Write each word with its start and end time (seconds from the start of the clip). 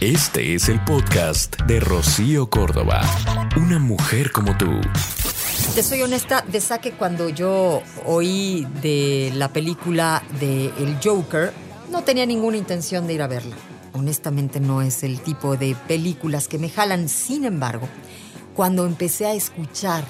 Este 0.00 0.54
es 0.54 0.68
el 0.68 0.78
podcast 0.84 1.60
de 1.62 1.80
Rocío 1.80 2.48
Córdoba. 2.48 3.00
Una 3.56 3.80
mujer 3.80 4.30
como 4.30 4.56
tú. 4.56 4.80
Te 5.74 5.82
soy 5.82 6.02
honesta, 6.02 6.44
de 6.46 6.60
saque 6.60 6.92
cuando 6.92 7.28
yo 7.28 7.82
oí 8.06 8.64
de 8.80 9.32
la 9.34 9.52
película 9.52 10.22
de 10.38 10.66
El 10.78 10.98
Joker, 11.02 11.52
no 11.90 12.04
tenía 12.04 12.26
ninguna 12.26 12.56
intención 12.56 13.08
de 13.08 13.14
ir 13.14 13.22
a 13.22 13.26
verla. 13.26 13.56
Honestamente 13.92 14.60
no 14.60 14.82
es 14.82 15.02
el 15.02 15.18
tipo 15.18 15.56
de 15.56 15.74
películas 15.88 16.46
que 16.46 16.58
me 16.58 16.68
jalan. 16.68 17.08
Sin 17.08 17.44
embargo, 17.44 17.88
cuando 18.54 18.86
empecé 18.86 19.26
a 19.26 19.34
escuchar 19.34 20.04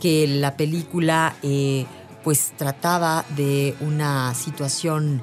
que 0.00 0.28
la 0.28 0.56
película 0.56 1.34
eh, 1.42 1.86
pues 2.22 2.52
trataba 2.56 3.24
de 3.36 3.74
una 3.80 4.32
situación 4.34 5.22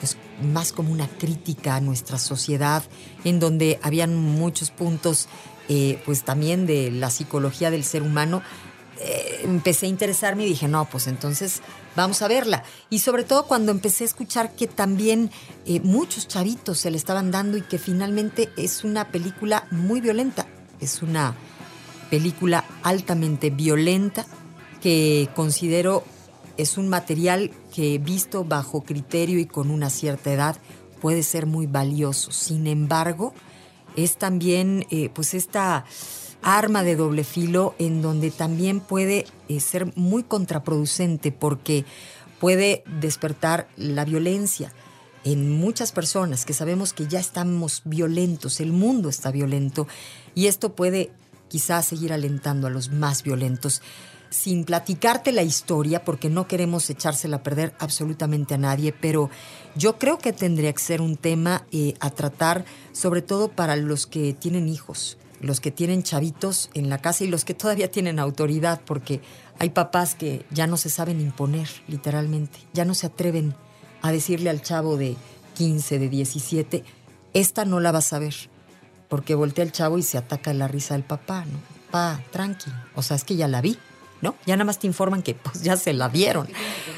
pues, 0.00 0.16
más 0.42 0.72
como 0.72 0.92
una 0.92 1.08
crítica 1.08 1.76
a 1.76 1.80
nuestra 1.80 2.18
sociedad, 2.18 2.82
en 3.24 3.40
donde 3.40 3.78
habían 3.82 4.14
muchos 4.16 4.70
puntos 4.70 5.28
eh, 5.68 6.00
pues 6.04 6.22
también 6.24 6.66
de 6.66 6.90
la 6.90 7.10
psicología 7.10 7.70
del 7.70 7.84
ser 7.84 8.02
humano, 8.02 8.42
eh, 9.00 9.42
empecé 9.44 9.86
a 9.86 9.88
interesarme 9.88 10.44
y 10.44 10.48
dije, 10.48 10.66
no, 10.66 10.86
pues 10.86 11.06
entonces 11.06 11.62
vamos 11.94 12.22
a 12.22 12.28
verla. 12.28 12.64
Y 12.90 13.00
sobre 13.00 13.24
todo 13.24 13.46
cuando 13.46 13.70
empecé 13.70 14.04
a 14.04 14.06
escuchar 14.06 14.54
que 14.56 14.66
también 14.66 15.30
eh, 15.66 15.80
muchos 15.80 16.26
chavitos 16.26 16.78
se 16.78 16.90
le 16.90 16.96
estaban 16.96 17.30
dando 17.30 17.56
y 17.56 17.62
que 17.62 17.78
finalmente 17.78 18.48
es 18.56 18.82
una 18.82 19.08
película 19.08 19.66
muy 19.70 20.00
violenta. 20.00 20.46
Es 20.80 21.02
una 21.02 21.34
película 22.10 22.64
altamente 22.82 23.50
violenta 23.50 24.26
que 24.80 25.28
considero 25.34 26.04
es 26.56 26.76
un 26.76 26.88
material 26.88 27.52
que 27.78 27.96
visto 27.98 28.42
bajo 28.42 28.80
criterio 28.80 29.38
y 29.38 29.46
con 29.46 29.70
una 29.70 29.88
cierta 29.88 30.32
edad 30.32 30.56
puede 31.00 31.22
ser 31.22 31.46
muy 31.46 31.68
valioso. 31.68 32.32
Sin 32.32 32.66
embargo, 32.66 33.32
es 33.94 34.16
también 34.16 34.84
eh, 34.90 35.10
pues 35.14 35.32
esta 35.32 35.84
arma 36.42 36.82
de 36.82 36.96
doble 36.96 37.22
filo 37.22 37.76
en 37.78 38.02
donde 38.02 38.32
también 38.32 38.80
puede 38.80 39.26
eh, 39.48 39.60
ser 39.60 39.96
muy 39.96 40.24
contraproducente 40.24 41.30
porque 41.30 41.84
puede 42.40 42.82
despertar 43.00 43.68
la 43.76 44.04
violencia 44.04 44.72
en 45.22 45.48
muchas 45.48 45.92
personas 45.92 46.44
que 46.44 46.54
sabemos 46.54 46.92
que 46.92 47.06
ya 47.06 47.20
estamos 47.20 47.82
violentos, 47.84 48.58
el 48.58 48.72
mundo 48.72 49.08
está 49.08 49.30
violento 49.30 49.86
y 50.34 50.48
esto 50.48 50.74
puede 50.74 51.12
quizás 51.46 51.86
seguir 51.86 52.12
alentando 52.12 52.66
a 52.66 52.70
los 52.70 52.90
más 52.90 53.22
violentos. 53.22 53.82
Sin 54.30 54.64
platicarte 54.64 55.32
la 55.32 55.42
historia, 55.42 56.04
porque 56.04 56.28
no 56.28 56.46
queremos 56.46 56.88
echársela 56.90 57.36
a 57.36 57.42
perder 57.42 57.74
absolutamente 57.78 58.54
a 58.54 58.58
nadie, 58.58 58.92
pero 58.92 59.30
yo 59.74 59.98
creo 59.98 60.18
que 60.18 60.32
tendría 60.32 60.72
que 60.72 60.80
ser 60.80 61.00
un 61.00 61.16
tema 61.16 61.66
eh, 61.72 61.94
a 62.00 62.10
tratar, 62.10 62.64
sobre 62.92 63.22
todo 63.22 63.48
para 63.48 63.76
los 63.76 64.06
que 64.06 64.34
tienen 64.34 64.68
hijos, 64.68 65.16
los 65.40 65.60
que 65.60 65.70
tienen 65.70 66.02
chavitos 66.02 66.70
en 66.74 66.90
la 66.90 66.98
casa 66.98 67.24
y 67.24 67.28
los 67.28 67.44
que 67.44 67.54
todavía 67.54 67.90
tienen 67.90 68.18
autoridad, 68.18 68.80
porque 68.84 69.20
hay 69.58 69.70
papás 69.70 70.14
que 70.14 70.44
ya 70.50 70.66
no 70.66 70.76
se 70.76 70.90
saben 70.90 71.20
imponer, 71.20 71.68
literalmente, 71.86 72.58
ya 72.74 72.84
no 72.84 72.94
se 72.94 73.06
atreven 73.06 73.54
a 74.02 74.12
decirle 74.12 74.50
al 74.50 74.62
chavo 74.62 74.96
de 74.96 75.16
15, 75.54 75.98
de 75.98 76.08
17, 76.08 76.84
esta 77.32 77.64
no 77.64 77.80
la 77.80 77.92
vas 77.92 78.12
a 78.12 78.18
ver 78.18 78.34
porque 79.08 79.34
voltea 79.34 79.64
el 79.64 79.72
chavo 79.72 79.98
y 79.98 80.02
se 80.02 80.18
ataca 80.18 80.52
la 80.54 80.68
risa 80.68 80.94
del 80.94 81.04
papá, 81.04 81.44
¿no? 81.44 81.58
Pa, 81.90 82.22
tranqui. 82.30 82.70
O 82.94 83.02
sea, 83.02 83.16
es 83.16 83.24
que 83.24 83.36
ya 83.36 83.48
la 83.48 83.60
vi, 83.60 83.78
¿no? 84.20 84.34
Ya 84.46 84.56
nada 84.56 84.64
más 84.64 84.78
te 84.78 84.86
informan 84.86 85.22
que 85.22 85.34
pues 85.34 85.62
ya 85.62 85.76
se 85.76 85.92
la 85.92 86.08
vieron. 86.08 86.48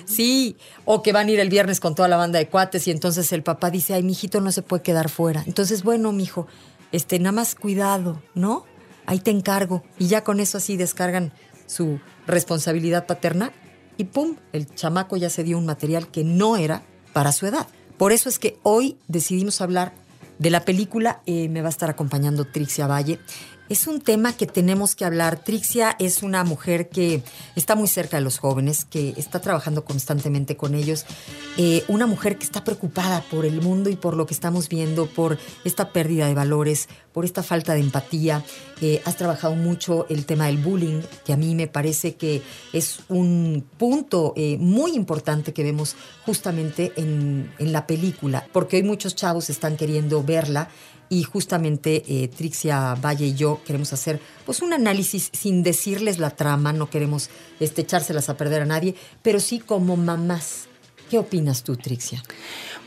Sí, 0.05 0.57
o 0.85 1.03
que 1.03 1.13
van 1.13 1.29
a 1.29 1.31
ir 1.31 1.41
el 1.41 1.49
viernes 1.49 1.81
con 1.81 1.95
toda 1.95 2.09
la 2.09 2.17
banda 2.17 2.39
de 2.39 2.49
cuates 2.49 2.87
y 2.89 2.91
entonces 2.91 3.33
el 3.33 3.43
papá 3.43 3.71
dice, 3.71 3.95
ay, 3.95 4.03
mijito 4.03 4.41
no 4.41 4.53
se 4.53 4.63
puede 4.63 4.83
quedar 4.83 5.09
fuera. 5.09 5.43
Entonces, 5.47 5.83
bueno, 5.83 6.13
mijo, 6.13 6.47
este, 6.93 7.19
nada 7.19 7.33
más 7.33 7.55
cuidado, 7.55 8.23
¿no? 8.35 8.65
Ahí 9.07 9.21
te 9.21 9.31
encargo. 9.31 9.83
Y 9.99 10.07
ya 10.09 10.25
con 10.25 10.41
eso 10.41 10.59
así 10.59 10.77
descargan 10.77 11.33
su 11.67 12.01
responsabilidad 12.27 13.07
paterna 13.07 13.53
y 13.97 14.05
pum, 14.05 14.37
el 14.53 14.73
chamaco 14.75 15.17
ya 15.17 15.31
se 15.31 15.45
dio 15.45 15.59
un 15.59 15.67
material 15.67 16.09
que 16.09 16.25
no 16.25 16.57
era 16.57 16.83
para 17.13 17.33
su 17.33 17.47
edad. 17.47 17.67
Por 17.99 18.13
eso 18.13 18.29
es 18.29 18.39
que 18.39 18.59
hoy 18.63 18.97
decidimos 19.09 19.61
hablar 19.61 19.93
de 20.39 20.49
la 20.49 20.65
película 20.65 21.21
eh, 21.27 21.51
me 21.51 21.61
va 21.61 21.69
a 21.69 21.71
estar 21.71 21.91
acompañando 21.91 22.47
Trixia 22.47 22.87
Valle. 22.87 23.21
Es 23.71 23.87
un 23.87 24.01
tema 24.01 24.33
que 24.33 24.49
tenemos 24.49 24.97
que 24.97 25.05
hablar. 25.05 25.45
Trixia 25.45 25.95
es 26.01 26.25
una 26.25 26.43
mujer 26.43 26.89
que 26.89 27.23
está 27.55 27.77
muy 27.77 27.87
cerca 27.87 28.17
de 28.17 28.25
los 28.25 28.39
jóvenes, 28.39 28.85
que 28.85 29.15
está 29.17 29.41
trabajando 29.41 29.85
constantemente 29.85 30.57
con 30.57 30.75
ellos. 30.75 31.07
Eh, 31.57 31.85
una 31.87 32.07
mujer 32.07 32.37
que 32.37 32.43
está 32.43 32.65
preocupada 32.65 33.23
por 33.31 33.47
el 33.47 33.63
mundo 33.63 33.89
y 33.89 33.95
por 33.95 34.17
lo 34.17 34.27
que 34.27 34.35
estamos 34.35 34.69
viendo, 34.69 35.07
por 35.07 35.39
esta 35.65 35.93
pérdida 35.93 36.27
de 36.27 36.35
valores, 36.35 36.89
por 37.13 37.25
esta 37.25 37.45
falta 37.45 37.75
de 37.75 37.81
empatía. 37.81 38.45
Eh, 38.81 39.03
has 39.05 39.17
trabajado 39.17 39.55
mucho 39.55 40.05
el 40.09 40.27
tema 40.27 40.47
del 40.47 40.59
bullying, 40.59 41.03
que 41.25 41.33
a 41.33 41.37
mí 41.37 41.55
me 41.55 41.69
parece 41.69 42.17
que 42.17 42.43
es 42.73 42.99
un 43.09 43.65
punto 43.79 44.33
eh, 44.37 44.57
muy 44.59 44.97
importante 44.97 45.53
que 45.53 45.63
vemos 45.63 45.95
justamente 46.27 46.93
en, 46.97 47.53
en, 47.61 47.73
la 47.73 47.87
película, 47.87 48.49
porque 48.53 48.79
hoy 48.79 48.83
muchos 48.83 49.15
chavos 49.15 49.49
están 49.49 49.77
queriendo 49.77 50.25
verla 50.25 50.71
y 51.11 51.25
justamente 51.25 52.05
eh, 52.07 52.29
Trixia 52.29 52.95
Valle 52.95 53.27
y 53.27 53.35
yo 53.35 53.61
queremos 53.67 53.93
hacer 53.93 54.21
pues 54.47 54.63
un 54.63 54.73
análisis 54.73 55.29
sin 55.33 55.63
decirles 55.63 56.19
la 56.19 56.31
trama, 56.31 56.73
no 56.73 56.89
queremos 56.89 57.29
este, 57.59 57.83
echárselas 57.83 58.31
a 58.31 58.37
perder 58.37 58.63
a 58.63 58.67
nadie, 58.67 58.95
pero 59.21 59.41
sí 59.41 59.59
como 59.59 59.99
mamás. 59.99 60.69
¿Qué 61.11 61.19
opinas 61.19 61.65
tú, 61.65 61.77
Trixia? 61.77 62.23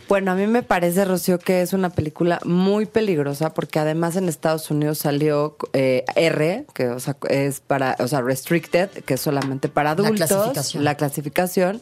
Bueno, 0.10 0.32
a 0.32 0.36
mí 0.36 0.48
me 0.48 0.64
parece, 0.64 1.06
Rocío, 1.06 1.40
que 1.40 1.62
es 1.62 1.74
una 1.74 1.90
película 1.90 2.40
muy 2.44 2.86
peligrosa 2.86 3.54
porque 3.54 3.80
además 3.80 4.16
en 4.16 4.28
Estados 4.28 4.70
Unidos 4.70 5.00
salió 5.00 5.56
eh, 5.74 6.04
R, 6.16 6.66
que 6.74 6.90
o 6.90 7.00
sea, 7.00 7.16
es 7.30 7.62
para, 7.62 7.96
o 8.00 8.08
sea, 8.08 8.22
restricted, 8.22 8.90
que 8.90 9.16
es 9.16 9.22
solamente 9.22 9.70
para 9.70 9.92
adultos. 9.92 10.20
La 10.20 10.28
clasificación. 10.28 10.84
La 10.84 10.96
clasificación. 10.96 11.82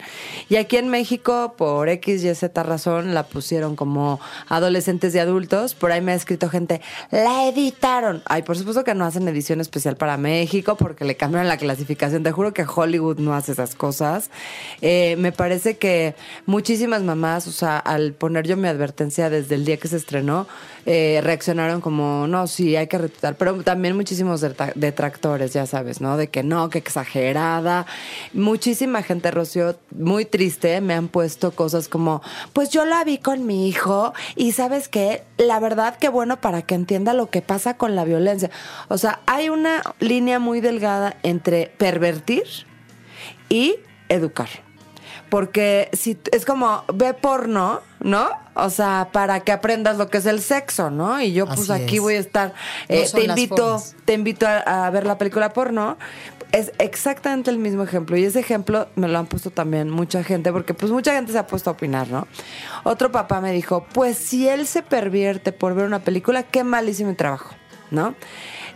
Y 0.50 0.58
aquí 0.58 0.78
en 0.78 0.90
México, 0.90 1.56
por 1.58 1.90
X 1.90 2.24
y 2.24 2.34
Z 2.36 2.64
razón, 2.64 3.14
la 3.14 3.24
pusieron 3.24 3.76
como 3.76 4.20
adolescentes 4.48 5.16
y 5.16 5.20
adultos. 5.20 5.74
Por 5.74 5.92
ahí 5.92 6.02
me 6.02 6.12
ha 6.12 6.16
escrito 6.16 6.48
gente, 6.50 6.82
la 7.09 7.48
editaron. 7.48 8.22
Ay, 8.26 8.44
por 8.44 8.58
supuesto 8.58 8.84
que 8.84 8.94
no 8.94 9.06
hacen 9.06 9.28
edición 9.28 9.62
especial 9.62 9.98
para 9.98 10.18
México 10.18 10.78
porque 10.78 11.06
le 11.06 11.18
cambiaron 11.18 11.48
la 11.48 11.58
clasificación. 11.58 12.24
Te 12.24 12.32
juro 12.32 12.53
que 12.53 12.66
Hollywood 12.66 13.20
no 13.20 13.34
hace 13.34 13.53
esas 13.53 13.76
cosas. 13.76 14.30
Eh, 14.82 15.16
me 15.18 15.32
parece 15.32 15.78
que 15.78 16.16
muchísimas 16.46 17.02
mamás, 17.02 17.48
o 17.48 17.52
sea, 17.52 17.78
al 17.80 18.11
poner 18.12 18.48
yo 18.48 18.58
mi 18.58 18.68
advertencia 18.68 19.30
desde 19.30 19.56
el 19.56 19.66
día 19.66 19.78
que 19.78 19.88
se 19.88 19.98
estrenó, 19.98 20.48
eh, 20.86 21.20
reaccionaron 21.24 21.82
como, 21.82 22.28
no, 22.28 22.48
sí, 22.48 22.76
hay 22.76 22.88
que 22.88 22.98
retuitar. 22.98 23.36
Pero 23.36 23.64
también 23.64 23.96
muchísimos 23.96 24.42
detractores, 24.76 25.54
ya 25.54 25.66
sabes, 25.66 26.02
¿no? 26.02 26.18
De 26.18 26.28
que 26.28 26.44
no, 26.44 26.70
que 26.70 26.78
exagerada. 26.78 27.86
Muchísima 28.34 29.04
gente, 29.04 29.32
Rocío, 29.32 29.78
muy 29.92 30.26
triste, 30.26 30.82
me 30.82 30.94
han 30.94 31.08
puesto 31.08 31.52
cosas 31.52 31.88
como, 31.88 32.22
pues 32.54 32.70
yo 32.70 32.86
la 32.86 33.04
vi 33.04 33.18
con 33.18 33.46
mi 33.46 33.68
hijo 33.68 34.14
y 34.36 34.54
sabes 34.54 34.88
qué, 34.88 35.24
la 35.38 35.60
verdad 35.60 35.98
que 35.98 36.10
bueno 36.10 36.42
para 36.42 36.62
que 36.62 36.76
entienda 36.76 37.14
lo 37.14 37.30
que 37.30 37.42
pasa 37.42 37.78
con 37.78 37.96
la 37.96 38.06
violencia. 38.06 38.50
O 38.88 38.98
sea, 38.98 39.22
hay 39.26 39.50
una 39.50 39.82
línea 40.00 40.40
muy 40.40 40.62
delgada 40.62 41.18
entre 41.24 41.68
pervertir 41.78 42.44
y 43.50 43.76
educar 44.10 44.71
porque 45.31 45.90
si 45.94 46.19
es 46.34 46.44
como 46.44 46.84
ve 46.94 47.14
porno, 47.14 47.80
¿no? 48.02 48.28
O 48.53 48.69
sea, 48.69 49.08
para 49.14 49.40
que 49.40 49.53
aprendas 49.53 49.97
lo 49.97 50.09
que 50.09 50.18
es 50.18 50.25
el 50.25 50.42
sexo, 50.42 50.92
¿no? 50.92 51.22
Y 51.22 51.31
yo 51.31 51.46
pues 51.46 51.69
aquí 51.69 52.00
voy 52.00 52.16
a 52.16 52.19
estar, 52.19 52.53
eh, 52.90 53.08
te 53.09 53.24
invito, 53.24 53.81
te 54.03 54.14
invito 54.14 54.46
a, 54.46 54.90
ver 54.90 55.06
la 55.06 55.18
película 55.18 55.53
porno. 55.53 55.97
Es 56.52 56.74
exactamente 56.80 57.50
el 57.50 57.59
mismo 57.59 57.81
ejemplo 57.81 58.18
y 58.18 58.25
ese 58.25 58.41
ejemplo 58.41 58.90
me 58.96 59.08
lo 59.08 59.20
han 59.20 59.28
puesto 59.28 59.52
también 59.52 59.90
mucha 59.90 60.22
gente 60.22 60.52
porque 60.52 60.74
pues 60.74 60.91
mucha 60.91 61.14
gente 61.14 61.31
se 61.31 61.40
ha 61.40 61.47
puesto 61.47 61.70
a 61.70 61.74
opinar, 61.74 62.09
¿no? 62.09 62.28
Otro 62.84 63.14
papá 63.14 63.40
me 63.40 63.53
dijo, 63.53 63.86
pues 63.94 64.18
si 64.18 64.50
él 64.50 64.68
se 64.68 64.84
pervierte 64.84 65.53
por 65.53 65.76
ver 65.76 65.85
una 65.85 66.00
película, 66.00 66.44
qué 66.44 66.66
malísimo 66.66 67.16
trabajo, 67.16 67.56
¿no? 67.90 68.16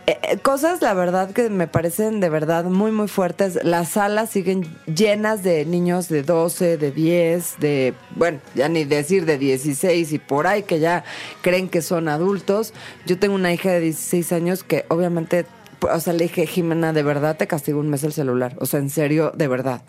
Eh, 0.08 0.20
eh, 0.22 0.38
cosas, 0.38 0.84
la 0.84 0.94
verdad, 0.94 1.32
que 1.32 1.50
me 1.50 1.68
parecen 1.68 2.20
de 2.20 2.30
verdad 2.30 2.66
muy, 2.66 2.92
muy 2.92 3.08
fuertes. 3.08 3.60
Las 3.64 3.90
salas 3.90 4.30
siguen 4.30 4.68
llenas 4.86 5.42
de 5.42 5.66
niños 5.66 6.10
de 6.10 6.22
12, 6.22 6.78
de 6.78 6.92
10, 6.92 7.56
de, 7.60 7.94
bueno, 8.16 8.40
ya 8.54 8.70
ni 8.70 8.84
decir 8.84 9.26
de 9.26 9.40
16 9.40 10.14
y 10.14 10.20
por 10.20 10.46
ahí 10.46 10.62
que 10.62 10.80
ya 10.80 11.04
creen 11.42 11.70
que 11.70 11.82
son 11.82 12.08
adultos. 12.08 12.72
Yo 13.08 13.18
tengo 13.18 13.34
una 13.34 13.52
hija 13.52 13.72
de 13.72 13.80
16 13.80 14.32
años 14.32 14.64
que 14.64 14.86
obviamente 14.90 15.48
o 15.92 16.00
sea, 16.00 16.14
le 16.14 16.24
dije, 16.24 16.46
Jimena, 16.48 16.94
de 16.94 17.04
verdad 17.04 17.38
te 17.38 17.48
castigo 17.48 17.80
un 17.80 17.90
mes 17.90 18.04
el 18.04 18.14
celular. 18.14 18.56
O 18.60 18.66
sea, 18.66 18.80
en 18.80 18.90
serio, 18.90 19.32
de 19.36 19.48
verdad. 19.48 19.84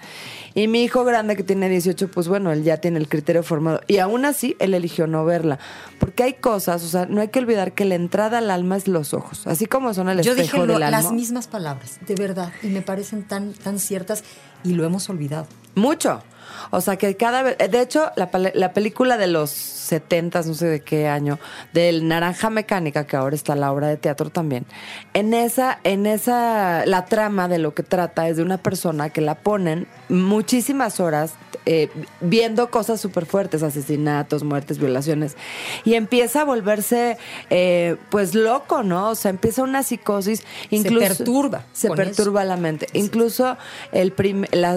Y 0.55 0.69
mi 0.69 0.83
hijo 0.83 1.05
grande 1.05 1.37
que 1.37 1.43
tiene 1.43 1.69
18, 1.69 2.11
pues 2.11 2.29
bueno, 2.29 2.51
él 2.53 2.63
ya 2.65 2.79
tiene 2.79 2.99
el 2.99 3.09
criterio 3.09 3.43
formado. 3.43 3.81
Y 3.87 3.99
aún 3.99 4.25
así, 4.25 4.57
él 4.59 4.75
eligió 4.75 5.07
no 5.07 5.25
verla. 5.25 5.59
Porque 5.99 6.23
hay 6.23 6.35
cosas, 6.35 6.83
o 6.85 6.89
sea, 6.89 7.07
no 7.07 7.21
hay 7.21 7.29
que 7.29 7.39
olvidar 7.39 7.73
que 7.73 7.85
la 7.85 7.95
entrada 7.95 8.39
al 8.39 8.51
alma 8.51 8.77
es 8.77 8.89
los 8.89 9.15
ojos. 9.15 9.47
Así 9.47 9.67
como 9.67 9.93
son 9.95 10.09
el 10.09 10.23
Yo 10.23 10.33
espejo 10.33 10.63
dije 10.63 10.73
del 10.73 10.83
alma. 10.83 10.91
las 11.03 11.13
mismas 11.13 11.47
palabras, 11.49 11.99
de 12.07 12.15
verdad. 12.15 12.53
Y 12.63 12.69
me 12.69 12.83
parecen 12.83 13.23
tan, 13.25 13.53
tan 13.53 13.79
ciertas 13.79 14.25
y 14.65 14.73
lo 14.73 14.85
hemos 14.85 15.09
olvidado. 15.11 15.47
Mucho. 15.75 16.23
O 16.71 16.81
sea, 16.81 16.97
que 16.97 17.17
cada 17.17 17.43
vez. 17.43 17.57
De 17.59 17.81
hecho, 17.81 18.11
la, 18.17 18.31
la 18.55 18.73
película 18.73 19.17
de 19.17 19.27
los 19.27 19.51
70, 19.51 20.43
no 20.43 20.55
sé 20.55 20.67
de 20.67 20.81
qué 20.81 21.09
año, 21.09 21.39
del 21.73 22.09
Naranja 22.09 22.51
Mecánica, 22.51 23.07
que 23.07 23.17
ahora 23.17 23.35
está 23.35 23.55
la 23.55 23.73
obra 23.73 23.89
de 23.89 23.97
teatro 23.97 24.31
también. 24.31 24.67
En 25.15 25.35
esa, 25.35 25.79
en 25.85 26.07
esa, 26.07 26.85
la 26.87 27.07
trama 27.07 27.49
de 27.49 27.59
lo 27.59 27.75
que 27.75 27.83
trata 27.83 28.29
es 28.29 28.37
de 28.37 28.43
una 28.43 28.59
persona 28.59 29.11
que 29.11 29.21
la 29.21 29.37
ponen 29.37 29.87
muchísimas 30.09 31.01
horas 31.01 31.35
eh, 31.67 31.89
viendo 32.21 32.71
cosas 32.71 33.01
súper 33.01 33.27
fuertes, 33.27 33.63
asesinatos, 33.63 34.45
muertes, 34.45 34.79
violaciones, 34.79 35.37
y 35.85 35.95
empieza 35.95 36.43
a 36.43 36.45
volverse, 36.45 37.19
eh, 37.51 37.97
pues, 38.11 38.35
loco, 38.35 38.83
¿no? 38.83 39.11
O 39.11 39.15
sea, 39.15 39.31
empieza 39.31 39.63
una 39.63 39.83
psicosis. 39.83 40.43
Incluso, 40.71 41.07
se 41.07 41.17
perturba. 41.17 41.65
Se 41.73 41.91
perturba 41.91 42.45
la 42.45 42.57
mente. 42.57 42.87
Incluso 42.93 43.57
el 43.93 44.15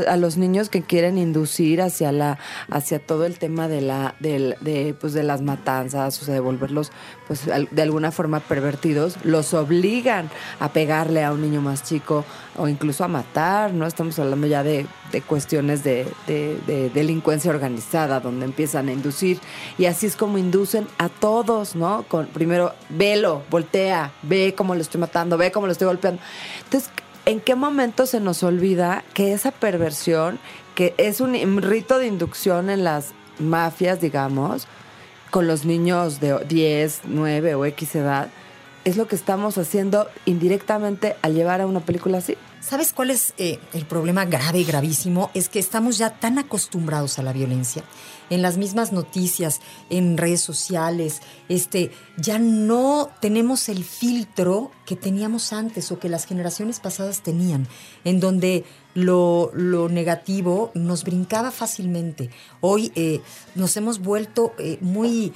a 0.07 0.17
los 0.17 0.37
niños 0.37 0.69
que 0.69 0.81
quieren 0.81 1.17
inducir 1.17 1.81
hacia 1.81 2.11
la 2.11 2.39
hacia 2.69 2.99
todo 2.99 3.25
el 3.25 3.37
tema 3.37 3.67
de 3.67 3.81
la 3.81 4.15
del, 4.19 4.55
de 4.61 4.95
pues 4.99 5.13
de 5.13 5.23
las 5.23 5.41
matanzas, 5.41 6.21
o 6.21 6.25
sea, 6.25 6.33
de 6.33 6.39
volverlos 6.39 6.91
pues 7.29 7.45
de 7.45 7.81
alguna 7.83 8.11
forma 8.11 8.39
pervertidos, 8.39 9.17
los 9.23 9.53
obligan 9.53 10.31
a 10.59 10.69
pegarle 10.73 11.23
a 11.23 11.31
un 11.31 11.41
niño 11.41 11.61
más 11.61 11.83
chico 11.83 12.25
o 12.57 12.67
incluso 12.67 13.03
a 13.03 13.07
matar, 13.07 13.71
¿no? 13.71 13.85
Estamos 13.85 14.17
hablando 14.17 14.47
ya 14.47 14.63
de, 14.63 14.87
cuestiones 15.27 15.83
de, 15.83 16.07
de, 16.25 16.89
delincuencia 16.89 17.51
organizada, 17.51 18.19
donde 18.19 18.45
empiezan 18.45 18.87
a 18.87 18.93
inducir 18.93 19.39
y 19.77 19.85
así 19.85 20.07
es 20.07 20.15
como 20.15 20.39
inducen 20.39 20.87
a 20.97 21.07
todos, 21.07 21.75
¿no? 21.75 22.03
Con, 22.07 22.25
primero, 22.25 22.73
velo, 22.89 23.43
voltea, 23.51 24.11
ve 24.23 24.55
cómo 24.57 24.73
lo 24.73 24.81
estoy 24.81 24.99
matando, 24.99 25.37
ve 25.37 25.51
cómo 25.51 25.67
lo 25.67 25.73
estoy 25.73 25.85
golpeando. 25.85 26.19
Entonces, 26.63 26.89
¿en 27.27 27.41
qué 27.41 27.53
momento 27.53 28.07
se 28.07 28.19
nos 28.19 28.41
olvida 28.41 29.03
que 29.13 29.33
esa 29.33 29.51
perversión, 29.51 30.39
que 30.73 30.95
es 30.97 31.21
un 31.21 31.61
rito 31.61 31.99
de 31.99 32.07
inducción 32.07 32.71
en 32.71 32.83
las 32.83 33.13
mafias, 33.37 34.01
digamos, 34.01 34.67
con 35.29 35.47
los 35.47 35.65
niños 35.65 36.19
de 36.19 36.43
10, 36.45 37.01
9 37.05 37.55
o 37.55 37.65
X 37.65 37.95
edad, 37.95 38.29
es 38.85 38.97
lo 38.97 39.07
que 39.07 39.15
estamos 39.15 39.57
haciendo 39.57 40.07
indirectamente 40.25 41.15
al 41.21 41.33
llevar 41.33 41.61
a 41.61 41.67
una 41.67 41.81
película 41.81 42.19
así. 42.19 42.37
¿Sabes 42.69 42.93
cuál 42.93 43.09
es 43.09 43.33
eh, 43.39 43.57
el 43.73 43.87
problema 43.87 44.25
grave, 44.25 44.63
gravísimo? 44.63 45.31
Es 45.33 45.49
que 45.49 45.57
estamos 45.57 45.97
ya 45.97 46.19
tan 46.19 46.37
acostumbrados 46.37 47.17
a 47.17 47.23
la 47.23 47.33
violencia. 47.33 47.83
En 48.29 48.43
las 48.43 48.57
mismas 48.57 48.91
noticias, 48.91 49.59
en 49.89 50.19
redes 50.19 50.41
sociales, 50.41 51.23
este, 51.47 51.89
ya 52.15 52.37
no 52.37 53.09
tenemos 53.21 53.69
el 53.69 53.83
filtro 53.83 54.69
que 54.85 54.95
teníamos 54.95 55.51
antes 55.51 55.91
o 55.91 55.97
que 55.97 56.09
las 56.09 56.25
generaciones 56.25 56.79
pasadas 56.79 57.23
tenían, 57.23 57.67
en 58.03 58.19
donde 58.19 58.65
lo, 58.93 59.51
negativo 59.89 60.69
nos 60.75 61.03
brincaba 61.05 61.49
fácilmente. 61.49 62.29
Hoy 62.61 62.91
eh, 62.93 63.19
nos 63.55 63.75
hemos 63.77 63.97
vuelto 63.97 64.53
eh, 64.59 64.77
muy 64.79 65.33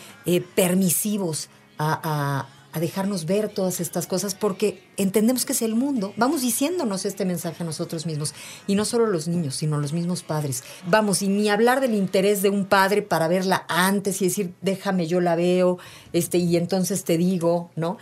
permisivos 0.54 1.50
a 1.80 2.00
a 2.04 2.48
dejarnos 2.80 3.26
ver 3.26 3.50
todas 3.50 3.80
estas 3.80 4.08
cosas 4.08 4.36
porque 4.36 4.84
entendemos 4.98 5.46
que 5.46 5.54
es 5.54 5.62
el 5.62 5.76
mundo. 5.76 6.14
Vamos 6.18 6.42
diciéndonos 6.42 7.06
este 7.06 7.26
mensaje 7.26 7.64
a 7.64 7.66
nosotros 7.66 8.06
mismos. 8.06 8.34
Y 8.68 8.76
no 8.76 8.86
solo 8.86 9.06
los 9.08 9.28
niños, 9.28 9.56
sino 9.56 9.78
los 9.80 9.94
mismos 9.94 10.24
padres. 10.24 10.64
Vamos, 10.88 11.22
y 11.22 11.28
ni 11.28 11.50
hablar 11.50 11.82
del 11.82 11.94
interés 11.94 12.42
de 12.42 12.50
un 12.50 12.66
padre 12.66 13.02
para 13.02 13.28
verla 13.28 13.66
antes 13.68 14.22
y 14.22 14.26
decir, 14.26 14.54
déjame, 14.62 15.08
yo 15.08 15.22
la 15.22 15.36
veo, 15.36 15.78
este, 16.14 16.38
y 16.38 16.58
entonces 16.58 17.04
te 17.04 17.18
digo, 17.18 17.70
¿no? 17.76 17.98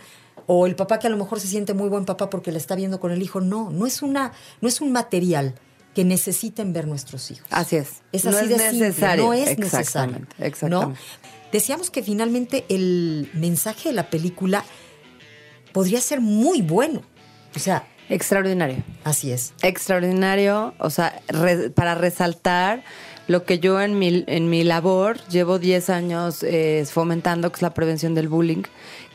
O 0.46 0.66
el 0.66 0.74
papá 0.74 0.98
que 0.98 1.06
a 1.06 1.10
lo 1.10 1.16
mejor 1.16 1.40
se 1.40 1.46
siente 1.46 1.74
muy 1.74 1.88
buen 1.88 2.04
papá 2.04 2.30
porque 2.30 2.50
la 2.50 2.58
está 2.58 2.74
viendo 2.74 2.98
con 2.98 3.12
el 3.12 3.22
hijo. 3.22 3.40
No, 3.40 3.70
no 3.70 3.86
es, 3.86 4.02
una, 4.02 4.32
no 4.60 4.68
es 4.68 4.80
un 4.80 4.92
material 4.92 5.54
que 5.94 6.04
necesiten 6.04 6.72
ver 6.72 6.86
nuestros 6.86 7.30
hijos. 7.30 7.46
Así 7.50 7.76
es. 7.76 8.02
Es 8.12 8.24
así 8.26 8.48
de 8.48 8.56
necesario. 8.56 9.24
No 9.24 9.32
es 9.34 9.58
necesario. 9.58 10.26
Exactamente. 10.38 11.06
Decíamos 11.52 11.90
que 11.90 12.02
finalmente 12.02 12.64
el 12.70 13.30
mensaje 13.34 13.90
de 13.90 13.94
la 13.94 14.08
película 14.08 14.64
podría 15.72 16.00
ser 16.00 16.20
muy 16.20 16.62
bueno. 16.62 17.02
O 17.54 17.58
sea. 17.58 17.88
Extraordinario. 18.12 18.76
Así 19.04 19.32
es. 19.32 19.54
Extraordinario. 19.62 20.74
O 20.78 20.90
sea, 20.90 21.22
para 21.74 21.94
resaltar 21.94 22.84
lo 23.26 23.44
que 23.44 23.58
yo 23.58 23.80
en 23.80 23.98
mi, 23.98 24.22
en 24.26 24.50
mi 24.50 24.64
labor 24.64 25.16
llevo 25.28 25.58
10 25.58 25.88
años 25.88 26.42
eh, 26.42 26.84
fomentando, 26.90 27.50
que 27.50 27.56
es 27.56 27.62
la 27.62 27.72
prevención 27.72 28.14
del 28.14 28.28
bullying, 28.28 28.64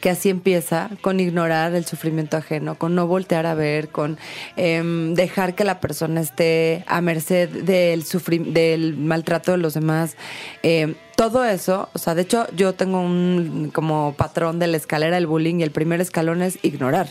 que 0.01 0.09
así 0.09 0.29
empieza, 0.29 0.89
con 1.01 1.19
ignorar 1.19 1.75
el 1.75 1.85
sufrimiento 1.85 2.37
ajeno, 2.37 2.79
con 2.79 2.95
no 2.95 3.05
voltear 3.05 3.45
a 3.45 3.53
ver, 3.53 3.89
con 3.89 4.17
em, 4.55 5.13
dejar 5.13 5.53
que 5.53 5.63
la 5.63 5.79
persona 5.79 6.21
esté 6.21 6.83
a 6.87 6.99
merced 6.99 7.49
del, 7.49 8.03
del 8.51 8.97
maltrato 8.97 9.51
de 9.51 9.57
los 9.59 9.75
demás. 9.75 10.17
Em, 10.63 10.95
todo 11.15 11.45
eso, 11.45 11.89
o 11.93 11.99
sea, 11.99 12.15
de 12.15 12.23
hecho 12.23 12.47
yo 12.55 12.73
tengo 12.73 12.99
un 12.99 13.69
como 13.71 14.15
patrón 14.17 14.57
de 14.57 14.65
la 14.65 14.77
escalera 14.77 15.17
del 15.17 15.27
bullying 15.27 15.59
y 15.59 15.63
el 15.63 15.71
primer 15.71 16.01
escalón 16.01 16.41
es 16.41 16.57
ignorar. 16.63 17.09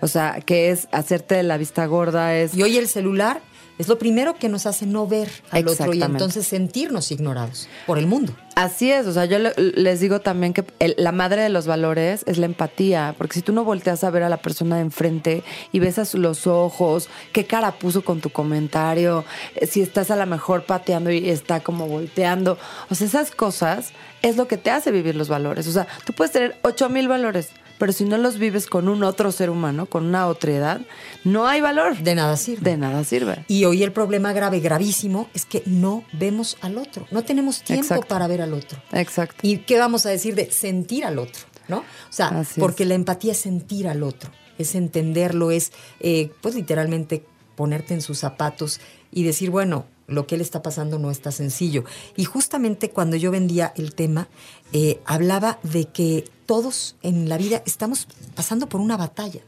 O 0.00 0.08
sea, 0.08 0.40
que 0.44 0.70
es 0.70 0.88
hacerte 0.92 1.42
la 1.42 1.56
vista 1.56 1.86
gorda, 1.86 2.36
es... 2.36 2.54
Y 2.54 2.62
hoy 2.62 2.76
el 2.78 2.88
celular 2.88 3.40
es 3.78 3.86
lo 3.86 3.96
primero 3.96 4.34
que 4.34 4.48
nos 4.48 4.66
hace 4.66 4.86
no 4.86 5.06
ver 5.06 5.30
al 5.50 5.68
otro 5.68 5.94
y 5.94 6.02
entonces 6.02 6.46
sentirnos 6.46 7.12
ignorados 7.12 7.68
por 7.86 7.98
el 7.98 8.08
mundo. 8.08 8.34
Así 8.56 8.90
es, 8.90 9.06
o 9.06 9.12
sea, 9.12 9.24
yo 9.24 9.38
les 9.38 10.00
digo 10.00 10.20
también 10.20 10.52
que 10.52 10.64
la 10.96 11.12
madre 11.12 11.42
de 11.42 11.48
los 11.48 11.68
valores 11.68 12.24
es 12.26 12.38
la 12.38 12.46
empatía, 12.46 13.14
porque 13.16 13.34
si 13.34 13.42
tú 13.42 13.52
no 13.52 13.62
volteas 13.62 14.02
a 14.02 14.10
ver 14.10 14.24
a 14.24 14.28
la 14.28 14.38
persona 14.38 14.76
de 14.76 14.82
enfrente 14.82 15.44
y 15.70 15.78
ves 15.78 16.14
los 16.14 16.48
ojos, 16.48 17.08
qué 17.32 17.46
cara 17.46 17.70
puso 17.78 18.02
con 18.02 18.20
tu 18.20 18.30
comentario, 18.30 19.24
eh, 19.54 19.68
si 19.68 19.80
estás 19.80 20.10
a 20.10 20.16
lo 20.16 20.26
mejor 20.26 20.64
pateando 20.64 21.12
y 21.12 21.30
está 21.30 21.60
como 21.60 21.86
volteando, 21.86 22.58
o 22.90 22.96
sea, 22.96 23.06
esas 23.06 23.30
cosas 23.30 23.92
es 24.22 24.36
lo 24.36 24.48
que 24.48 24.56
te 24.56 24.72
hace 24.72 24.90
vivir 24.90 25.14
los 25.14 25.28
valores. 25.28 25.68
O 25.68 25.72
sea, 25.72 25.86
tú 26.04 26.12
puedes 26.12 26.32
tener 26.32 26.58
ocho 26.62 26.88
mil 26.88 27.06
valores, 27.06 27.50
pero 27.78 27.92
si 27.92 28.04
no 28.04 28.18
los 28.18 28.38
vives 28.38 28.66
con 28.66 28.88
un 28.88 29.04
otro 29.04 29.32
ser 29.32 29.50
humano, 29.50 29.86
con 29.86 30.06
una 30.06 30.26
otra 30.26 30.52
edad, 30.52 30.80
no 31.24 31.46
hay 31.46 31.60
valor. 31.60 31.96
De 31.98 32.14
nada 32.14 32.36
sirve. 32.36 32.70
De 32.70 32.76
nada 32.76 33.04
sirve. 33.04 33.44
Y 33.48 33.64
hoy 33.64 33.82
el 33.82 33.92
problema 33.92 34.32
grave, 34.32 34.60
gravísimo, 34.60 35.28
es 35.34 35.44
que 35.44 35.62
no 35.66 36.04
vemos 36.12 36.56
al 36.60 36.78
otro. 36.78 37.06
No 37.10 37.22
tenemos 37.22 37.62
tiempo 37.62 38.00
para 38.02 38.26
ver 38.26 38.42
al 38.42 38.52
otro. 38.52 38.82
Exacto. 38.92 39.38
¿Y 39.42 39.58
qué 39.58 39.78
vamos 39.78 40.06
a 40.06 40.10
decir 40.10 40.34
de 40.34 40.50
sentir 40.50 41.04
al 41.04 41.18
otro? 41.18 41.42
¿No? 41.68 41.78
O 41.78 41.84
sea, 42.10 42.44
porque 42.58 42.84
la 42.84 42.94
empatía 42.94 43.32
es 43.32 43.38
sentir 43.38 43.88
al 43.88 44.02
otro, 44.02 44.30
es 44.56 44.74
entenderlo, 44.74 45.50
es, 45.50 45.72
eh, 46.00 46.30
pues 46.40 46.54
literalmente 46.54 47.26
ponerte 47.56 47.92
en 47.92 48.00
sus 48.00 48.18
zapatos 48.18 48.80
y 49.12 49.24
decir, 49.24 49.50
bueno, 49.50 49.84
lo 50.08 50.26
que 50.26 50.34
él 50.34 50.40
está 50.40 50.62
pasando 50.62 50.98
no 50.98 51.10
está 51.12 51.30
sencillo. 51.30 51.84
Y 52.16 52.24
justamente 52.24 52.90
cuando 52.90 53.14
yo 53.16 53.30
vendía 53.30 53.72
el 53.76 53.94
tema, 53.94 54.28
eh, 54.72 55.00
hablaba 55.04 55.60
de 55.62 55.84
que 55.84 56.24
todos 56.46 56.96
en 57.02 57.28
la 57.28 57.36
vida 57.36 57.62
estamos 57.66 58.08
pasando 58.34 58.68
por 58.68 58.80
una 58.80 58.96
batalla. 58.96 59.42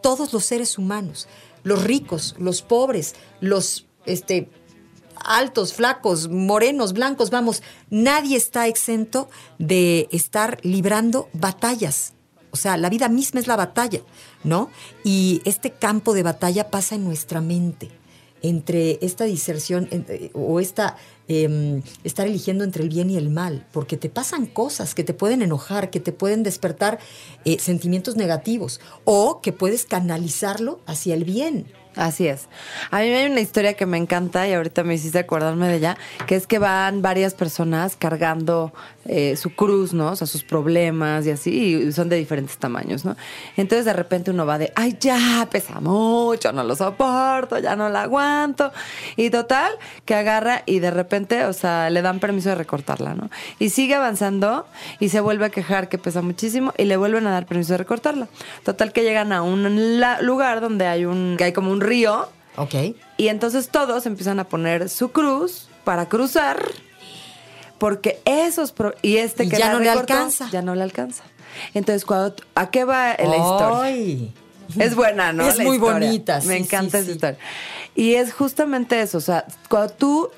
Todos 0.00 0.32
los 0.32 0.46
seres 0.46 0.78
humanos, 0.78 1.28
los 1.64 1.84
ricos, 1.84 2.34
los 2.38 2.62
pobres, 2.62 3.14
los 3.42 3.84
este, 4.06 4.48
altos, 5.22 5.74
flacos, 5.74 6.30
morenos, 6.30 6.94
blancos, 6.94 7.28
vamos, 7.28 7.62
nadie 7.90 8.38
está 8.38 8.68
exento 8.68 9.28
de 9.58 10.08
estar 10.12 10.60
librando 10.62 11.28
batallas. 11.34 12.14
O 12.52 12.56
sea, 12.56 12.78
la 12.78 12.88
vida 12.88 13.10
misma 13.10 13.38
es 13.38 13.48
la 13.48 13.56
batalla, 13.56 14.00
¿no? 14.44 14.70
Y 15.04 15.42
este 15.44 15.72
campo 15.72 16.14
de 16.14 16.22
batalla 16.22 16.70
pasa 16.70 16.94
en 16.94 17.04
nuestra 17.04 17.42
mente 17.42 17.99
entre 18.42 18.98
esta 19.02 19.24
diserción 19.24 19.88
eh, 19.90 20.30
o 20.34 20.60
esta 20.60 20.96
em, 21.28 21.82
estar 22.04 22.26
eligiendo 22.26 22.64
entre 22.64 22.82
el 22.82 22.88
bien 22.88 23.10
y 23.10 23.16
el 23.16 23.30
mal, 23.30 23.66
porque 23.72 23.96
te 23.96 24.08
pasan 24.08 24.46
cosas 24.46 24.94
que 24.94 25.04
te 25.04 25.14
pueden 25.14 25.42
enojar, 25.42 25.90
que 25.90 26.00
te 26.00 26.12
pueden 26.12 26.42
despertar 26.42 26.98
eh, 27.44 27.58
sentimientos 27.58 28.16
negativos, 28.16 28.80
o 29.04 29.40
que 29.40 29.52
puedes 29.52 29.84
canalizarlo 29.84 30.80
hacia 30.86 31.14
el 31.14 31.24
bien. 31.24 31.66
Así 31.96 32.28
es. 32.28 32.48
A 32.90 33.00
mí 33.00 33.08
hay 33.08 33.30
una 33.30 33.40
historia 33.40 33.74
que 33.74 33.84
me 33.84 33.96
encanta 33.96 34.46
y 34.48 34.52
ahorita 34.52 34.84
me 34.84 34.94
hiciste 34.94 35.18
acordarme 35.18 35.68
de 35.68 35.76
ella, 35.76 35.96
que 36.26 36.36
es 36.36 36.46
que 36.46 36.58
van 36.58 37.02
varias 37.02 37.34
personas 37.34 37.96
cargando 37.96 38.72
eh, 39.06 39.34
su 39.36 39.54
cruz, 39.54 39.92
¿no? 39.92 40.12
O 40.12 40.16
sea, 40.16 40.26
sus 40.26 40.44
problemas 40.44 41.26
y 41.26 41.30
así, 41.30 41.50
y 41.50 41.92
son 41.92 42.08
de 42.08 42.16
diferentes 42.16 42.58
tamaños, 42.58 43.04
¿no? 43.04 43.16
Entonces 43.56 43.84
de 43.84 43.92
repente 43.92 44.30
uno 44.30 44.46
va 44.46 44.58
de, 44.58 44.72
ay, 44.76 44.96
ya, 45.00 45.48
pesa 45.50 45.80
mucho, 45.80 46.52
no 46.52 46.62
lo 46.62 46.76
soporto, 46.76 47.58
ya 47.58 47.74
no 47.74 47.88
lo 47.88 47.98
aguanto. 47.98 48.70
Y 49.16 49.30
total, 49.30 49.72
que 50.04 50.14
agarra 50.14 50.62
y 50.66 50.78
de 50.78 50.92
repente, 50.92 51.44
o 51.46 51.52
sea, 51.52 51.90
le 51.90 52.02
dan 52.02 52.20
permiso 52.20 52.50
de 52.50 52.54
recortarla, 52.54 53.14
¿no? 53.14 53.30
Y 53.58 53.70
sigue 53.70 53.94
avanzando 53.94 54.66
y 55.00 55.08
se 55.08 55.20
vuelve 55.20 55.46
a 55.46 55.50
quejar 55.50 55.88
que 55.88 55.98
pesa 55.98 56.22
muchísimo 56.22 56.72
y 56.76 56.84
le 56.84 56.96
vuelven 56.96 57.26
a 57.26 57.32
dar 57.32 57.46
permiso 57.46 57.72
de 57.72 57.78
recortarla. 57.78 58.28
Total 58.64 58.92
que 58.92 59.02
llegan 59.02 59.32
a 59.32 59.42
un 59.42 60.00
lugar 60.20 60.60
donde 60.60 60.86
hay 60.86 61.04
un, 61.04 61.34
que 61.36 61.44
hay 61.44 61.52
como 61.52 61.72
un 61.72 61.79
río. 61.80 62.28
Ok. 62.56 62.74
Y 63.16 63.28
entonces 63.28 63.68
todos 63.68 64.06
empiezan 64.06 64.40
a 64.40 64.48
poner 64.48 64.88
su 64.88 65.10
cruz 65.12 65.68
para 65.84 66.08
cruzar. 66.08 66.62
Porque 67.78 68.20
esos. 68.24 68.74
y 69.02 69.16
este 69.16 69.48
que 69.48 69.58
ya 69.58 69.72
no 69.72 69.80
le 69.80 69.90
alcanza. 69.90 70.48
Ya 70.50 70.62
no 70.62 70.74
le 70.74 70.82
alcanza. 70.82 71.24
Entonces, 71.74 72.04
cuando, 72.04 72.34
¿a 72.54 72.70
qué 72.70 72.84
va 72.84 73.16
la 73.16 73.36
historia? 73.36 74.30
Es 74.78 74.94
buena, 74.94 75.32
¿no? 75.32 75.48
Es 75.48 75.58
muy 75.58 75.78
bonita. 75.78 76.40
Me 76.44 76.56
encanta 76.56 76.98
esa 76.98 77.10
historia. 77.10 77.38
Y 77.94 78.14
es 78.14 78.32
justamente 78.32 79.00
eso. 79.00 79.18
O 79.18 79.22
sea, 79.22 79.46
cuando 79.68 79.92
tú 79.92 80.30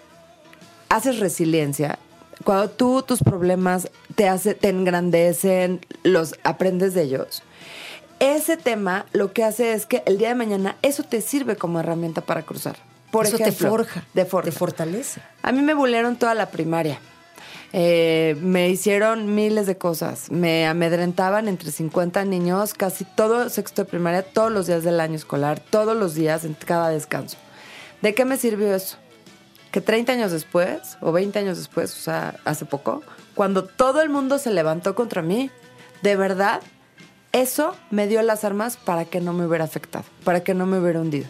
haces 0.89 1.19
resiliencia, 1.19 1.99
cuando 2.45 2.71
tú 2.71 3.03
tus 3.03 3.23
problemas 3.23 3.91
te, 4.15 4.29
hace, 4.29 4.55
te 4.55 4.69
engrandecen, 4.69 5.85
los 6.03 6.35
aprendes 6.45 6.95
de 6.95 7.03
ellos, 7.03 7.43
ese 8.23 8.57
tema 8.57 9.05
lo 9.13 9.33
que 9.33 9.43
hace 9.43 9.73
es 9.73 9.85
que 9.85 10.05
el 10.07 10.17
día 10.17 10.29
de 10.29 10.37
mañana 10.37 10.77
eso 10.83 11.03
te 11.03 11.21
sirve 11.21 11.57
como 11.57 11.81
herramienta 11.81 12.21
para 12.21 12.43
cruzar. 12.43 12.77
Por 13.11 13.27
eso 13.27 13.35
ejemplo, 13.35 13.55
te 13.55 13.69
forja, 13.69 14.05
te 14.15 14.25
forja. 14.25 14.51
te 14.51 14.57
fortalece. 14.57 15.21
A 15.43 15.51
mí 15.51 15.61
me 15.61 15.75
bulearon 15.75 16.17
toda 16.17 16.35
la 16.35 16.51
primaria. 16.51 17.01
Eh, 17.73 18.37
me 18.41 18.69
hicieron 18.69 19.35
miles 19.35 19.67
de 19.67 19.77
cosas. 19.77 20.31
Me 20.31 20.69
amedrentaban 20.69 21.49
entre 21.49 21.73
50 21.73 22.25
niños, 22.25 22.75
casi 22.75 23.05
todo 23.05 23.51
sexto 23.51 23.83
de 23.83 23.91
primaria, 23.91 24.23
todos 24.23 24.53
los 24.53 24.69
días 24.69 24.85
del 24.85 25.01
año 25.01 25.17
escolar, 25.17 25.59
todos 25.59 25.97
los 25.97 26.15
días, 26.15 26.45
en 26.45 26.55
cada 26.55 26.91
descanso. 26.91 27.39
¿De 28.03 28.15
qué 28.15 28.25
me 28.25 28.37
sirvió 28.37 28.73
eso? 28.73 28.99
Que 29.73 29.81
30 29.81 30.13
años 30.13 30.31
después, 30.31 30.97
o 31.01 31.11
20 31.11 31.41
años 31.41 31.59
después, 31.59 31.93
o 31.97 32.01
sea, 32.01 32.37
hace 32.45 32.67
poco, 32.67 33.03
cuando 33.35 33.65
todo 33.65 34.01
el 34.01 34.11
mundo 34.11 34.39
se 34.39 34.53
levantó 34.53 34.95
contra 34.95 35.23
mí, 35.23 35.51
de 36.03 36.15
verdad, 36.15 36.61
eso 37.33 37.75
me 37.91 38.07
dio 38.07 38.23
las 38.23 38.45
armas 38.45 38.77
para 38.77 39.05
que 39.05 39.21
no 39.21 39.33
me 39.33 39.47
hubiera 39.47 39.65
afectado, 39.65 40.05
para 40.25 40.45
que 40.45 40.55
no 40.55 40.67
me 40.67 40.79
hubiera 40.79 41.01
hundido 41.01 41.27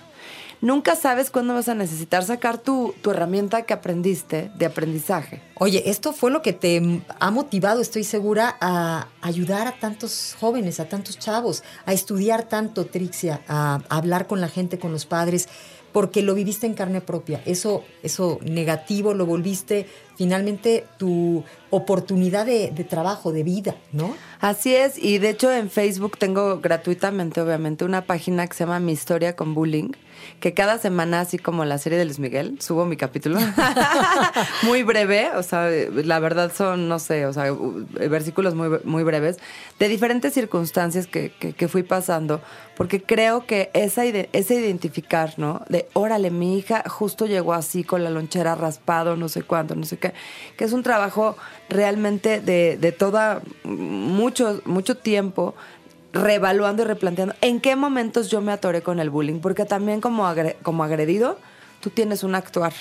nunca 0.63 0.97
sabes 0.97 1.31
cuándo 1.31 1.53
vas 1.53 1.69
a 1.69 1.75
necesitar 1.75 2.25
sacar 2.25 2.57
tu, 2.57 2.95
tu, 3.03 3.11
herramienta 3.11 3.63
que 3.63 3.75
aprendiste 3.75 4.51
de 4.55 4.65
aprendizaje. 4.65 5.43
Oye, 5.57 5.83
esto 5.91 6.15
fue 6.15 6.31
lo 6.31 6.41
que 6.41 6.55
te 6.55 7.03
ha 7.21 7.31
motivado, 7.31 7.83
estoy 7.83 8.05
segura, 8.05 8.57
a 8.61 9.09
ayudar 9.21 9.67
a 9.67 9.73
tantos 9.73 10.35
jóvenes, 10.41 10.81
a 10.81 10.89
tantos 10.89 11.19
chavos, 11.19 11.63
a 11.85 11.93
estudiar 11.93 12.45
tanto, 12.45 12.87
Trixia, 12.87 13.43
a, 13.47 13.81
hablar 13.91 14.27
con 14.27 14.41
la 14.41 14.49
gente, 14.49 14.79
con 14.79 14.93
los 14.93 15.05
padres, 15.05 15.49
porque 15.93 16.23
lo 16.23 16.35
viviste 16.35 16.67
en 16.67 16.75
carne 16.75 17.01
propia. 17.01 17.43
Eso, 17.47 17.85
eso 18.03 18.39
negativo 18.43 19.15
lo 19.15 19.27
volviste 19.27 19.87
finalmente 20.17 20.85
tu 20.99 21.45
oportunidad 21.71 22.47
de, 22.47 22.71
de, 22.71 22.85
trabajo, 22.85 23.33
de 23.33 23.43
vida, 23.43 23.77
¿no? 23.93 24.15
Así 24.41 24.75
es, 24.75 24.99
y 24.99 25.19
de 25.19 25.31
hecho 25.31 25.51
en 25.53 25.71
Facebook 25.71 26.19
tengo 26.19 26.61
gratuitamente, 26.61 27.41
obviamente, 27.41 27.85
una 27.85 28.03
página 28.03 28.47
que 28.47 28.55
se 28.55 28.65
llama 28.65 28.81
Mi 28.81 28.93
Historia 28.93 29.37
con 29.37 29.55
Bullying 29.55 29.91
que 30.41 30.55
cada 30.55 30.79
semana, 30.79 31.21
así 31.21 31.39
como 31.39 31.65
la 31.65 31.79
serie 31.79 31.99
de 31.99 32.05
Luis 32.05 32.19
Miguel, 32.19 32.61
subo 32.61 32.85
mi 32.85 32.97
capítulo. 32.97 33.39
muy 34.63 34.83
breve, 34.83 35.31
o 35.37 35.43
sea, 35.43 35.69
la 35.69 36.19
verdad 36.19 36.53
son, 36.55 36.89
no 36.89 36.99
sé, 36.99 37.27
o 37.27 37.33
sea, 37.33 37.53
versículos 38.09 38.55
muy, 38.55 38.81
muy 38.85 39.05
breves, 39.05 39.39
de 39.79 39.89
diferentes 39.89 40.35
circunstancias 40.35 41.07
que, 41.07 41.31
que, 41.31 41.69
fui 41.69 41.83
pasando, 41.83 42.41
porque 42.77 43.03
creo 43.03 43.47
que 43.47 43.71
esa, 43.75 44.05
ese 44.05 44.55
identificar, 44.55 45.35
¿no? 45.39 45.63
De, 45.69 45.89
órale, 45.93 46.31
mi 46.31 46.59
hija 46.59 46.83
justo 46.89 47.27
llegó 47.27 47.55
así 47.55 47.85
con 47.85 48.05
la 48.05 48.11
lonchera 48.11 48.55
raspado, 48.55 49.17
no 49.17 49.29
sé 49.29 49.43
cuánto, 49.43 49.75
no 49.75 49.85
sé 49.85 49.99
qué, 49.99 50.13
que 50.57 50.65
es 50.65 50.73
un 50.73 50.83
trabajo 50.83 51.37
realmente 51.69 52.41
de, 52.41 52.77
de 52.77 52.93
toda, 52.93 53.43
mucho, 53.65 54.61
mucho 54.65 54.97
tiempo 54.97 55.55
reevaluando 56.13 56.83
y 56.83 56.87
replanteando 56.87 57.35
en 57.41 57.61
qué 57.61 57.77
momentos 57.77 58.31
yo 58.31 58.41
me 58.41 58.53
atoré 58.53 58.83
con 58.83 59.01
el 59.01 59.11
bullying, 59.11 59.41
porque 59.41 59.65
también 59.65 60.01
como, 60.01 60.27
como 60.63 60.85
agredido, 60.85 61.39
tú 61.81 61.91
tienes 61.91 62.23
un 62.23 62.35
actuar. 62.35 62.73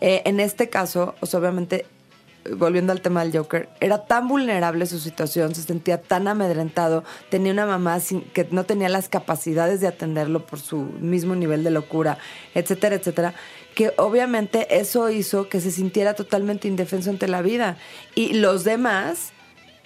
Eh, 0.00 0.22
en 0.24 0.40
este 0.40 0.68
caso, 0.68 1.14
obviamente, 1.20 1.86
volviendo 2.56 2.92
al 2.92 3.00
tema 3.00 3.24
del 3.24 3.36
Joker, 3.36 3.68
era 3.80 4.06
tan 4.06 4.26
vulnerable 4.26 4.86
su 4.86 4.98
situación, 4.98 5.54
se 5.54 5.62
sentía 5.62 6.00
tan 6.00 6.26
amedrentado, 6.26 7.04
tenía 7.30 7.52
una 7.52 7.66
mamá 7.66 8.00
sin, 8.00 8.22
que 8.22 8.48
no 8.50 8.64
tenía 8.64 8.88
las 8.88 9.08
capacidades 9.08 9.80
de 9.80 9.86
atenderlo 9.86 10.44
por 10.44 10.58
su 10.58 10.78
mismo 10.78 11.36
nivel 11.36 11.62
de 11.62 11.70
locura, 11.70 12.18
etcétera, 12.54 12.96
etcétera, 12.96 13.34
que 13.74 13.92
obviamente 13.96 14.78
eso 14.78 15.08
hizo 15.10 15.48
que 15.48 15.60
se 15.60 15.70
sintiera 15.70 16.14
totalmente 16.14 16.68
indefenso 16.68 17.10
ante 17.10 17.28
la 17.28 17.42
vida. 17.42 17.76
Y 18.14 18.34
los 18.34 18.64
demás 18.64 19.32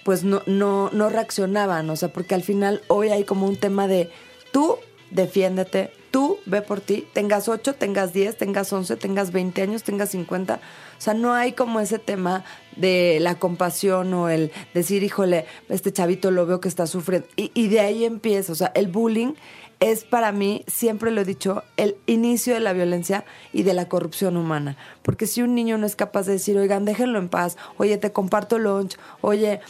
pues 0.07 0.23
no, 0.23 0.41
no, 0.45 0.89
no 0.93 1.09
reaccionaban, 1.09 1.89
o 1.89 1.97
sea, 1.97 2.13
porque 2.13 2.33
al 2.33 2.41
final 2.41 2.81
hoy 2.87 3.09
hay 3.09 3.25
como 3.25 3.45
un 3.45 3.57
tema 3.57 3.89
de 3.89 4.09
tú 4.53 4.77
defiéndete, 5.11 5.91
tú 6.11 6.37
ve 6.45 6.61
por 6.61 6.79
ti, 6.79 7.05
tengas 7.11 7.49
8, 7.49 7.73
tengas 7.75 8.13
10, 8.13 8.37
tengas 8.37 8.71
11, 8.71 8.95
tengas 8.95 9.33
20 9.33 9.61
años, 9.61 9.83
tengas 9.83 10.11
50, 10.11 10.55
o 10.55 11.01
sea, 11.01 11.13
no 11.13 11.33
hay 11.33 11.51
como 11.51 11.81
ese 11.81 11.99
tema 11.99 12.45
de 12.77 13.17
la 13.19 13.37
compasión 13.37 14.13
o 14.13 14.29
el 14.29 14.53
decir, 14.73 15.03
híjole, 15.03 15.45
este 15.67 15.91
chavito 15.91 16.31
lo 16.31 16.45
veo 16.45 16.61
que 16.61 16.69
está 16.69 16.87
sufriendo, 16.87 17.27
y, 17.35 17.51
y 17.53 17.67
de 17.67 17.81
ahí 17.81 18.05
empieza, 18.05 18.53
o 18.53 18.55
sea, 18.55 18.71
el 18.75 18.87
bullying 18.87 19.33
es 19.79 20.03
para 20.03 20.31
mí, 20.31 20.63
siempre 20.67 21.11
lo 21.11 21.21
he 21.21 21.25
dicho, 21.25 21.63
el 21.77 21.97
inicio 22.07 22.53
de 22.53 22.59
la 22.59 22.73
violencia 22.73 23.25
y 23.53 23.63
de 23.63 23.73
la 23.73 23.87
corrupción 23.87 24.35
humana. 24.35 24.75
Porque 25.03 25.27
si 25.27 25.43
un 25.43 25.53
niño 25.53 25.77
no 25.77 25.85
es 25.85 25.95
capaz 25.95 26.25
de 26.25 26.33
decir, 26.33 26.57
oigan, 26.57 26.85
déjenlo 26.85 27.19
en 27.19 27.29
paz, 27.29 27.57
oye, 27.77 27.97
te 27.97 28.11
comparto 28.11 28.57
lunch, 28.57 28.97
oye, 29.21 29.61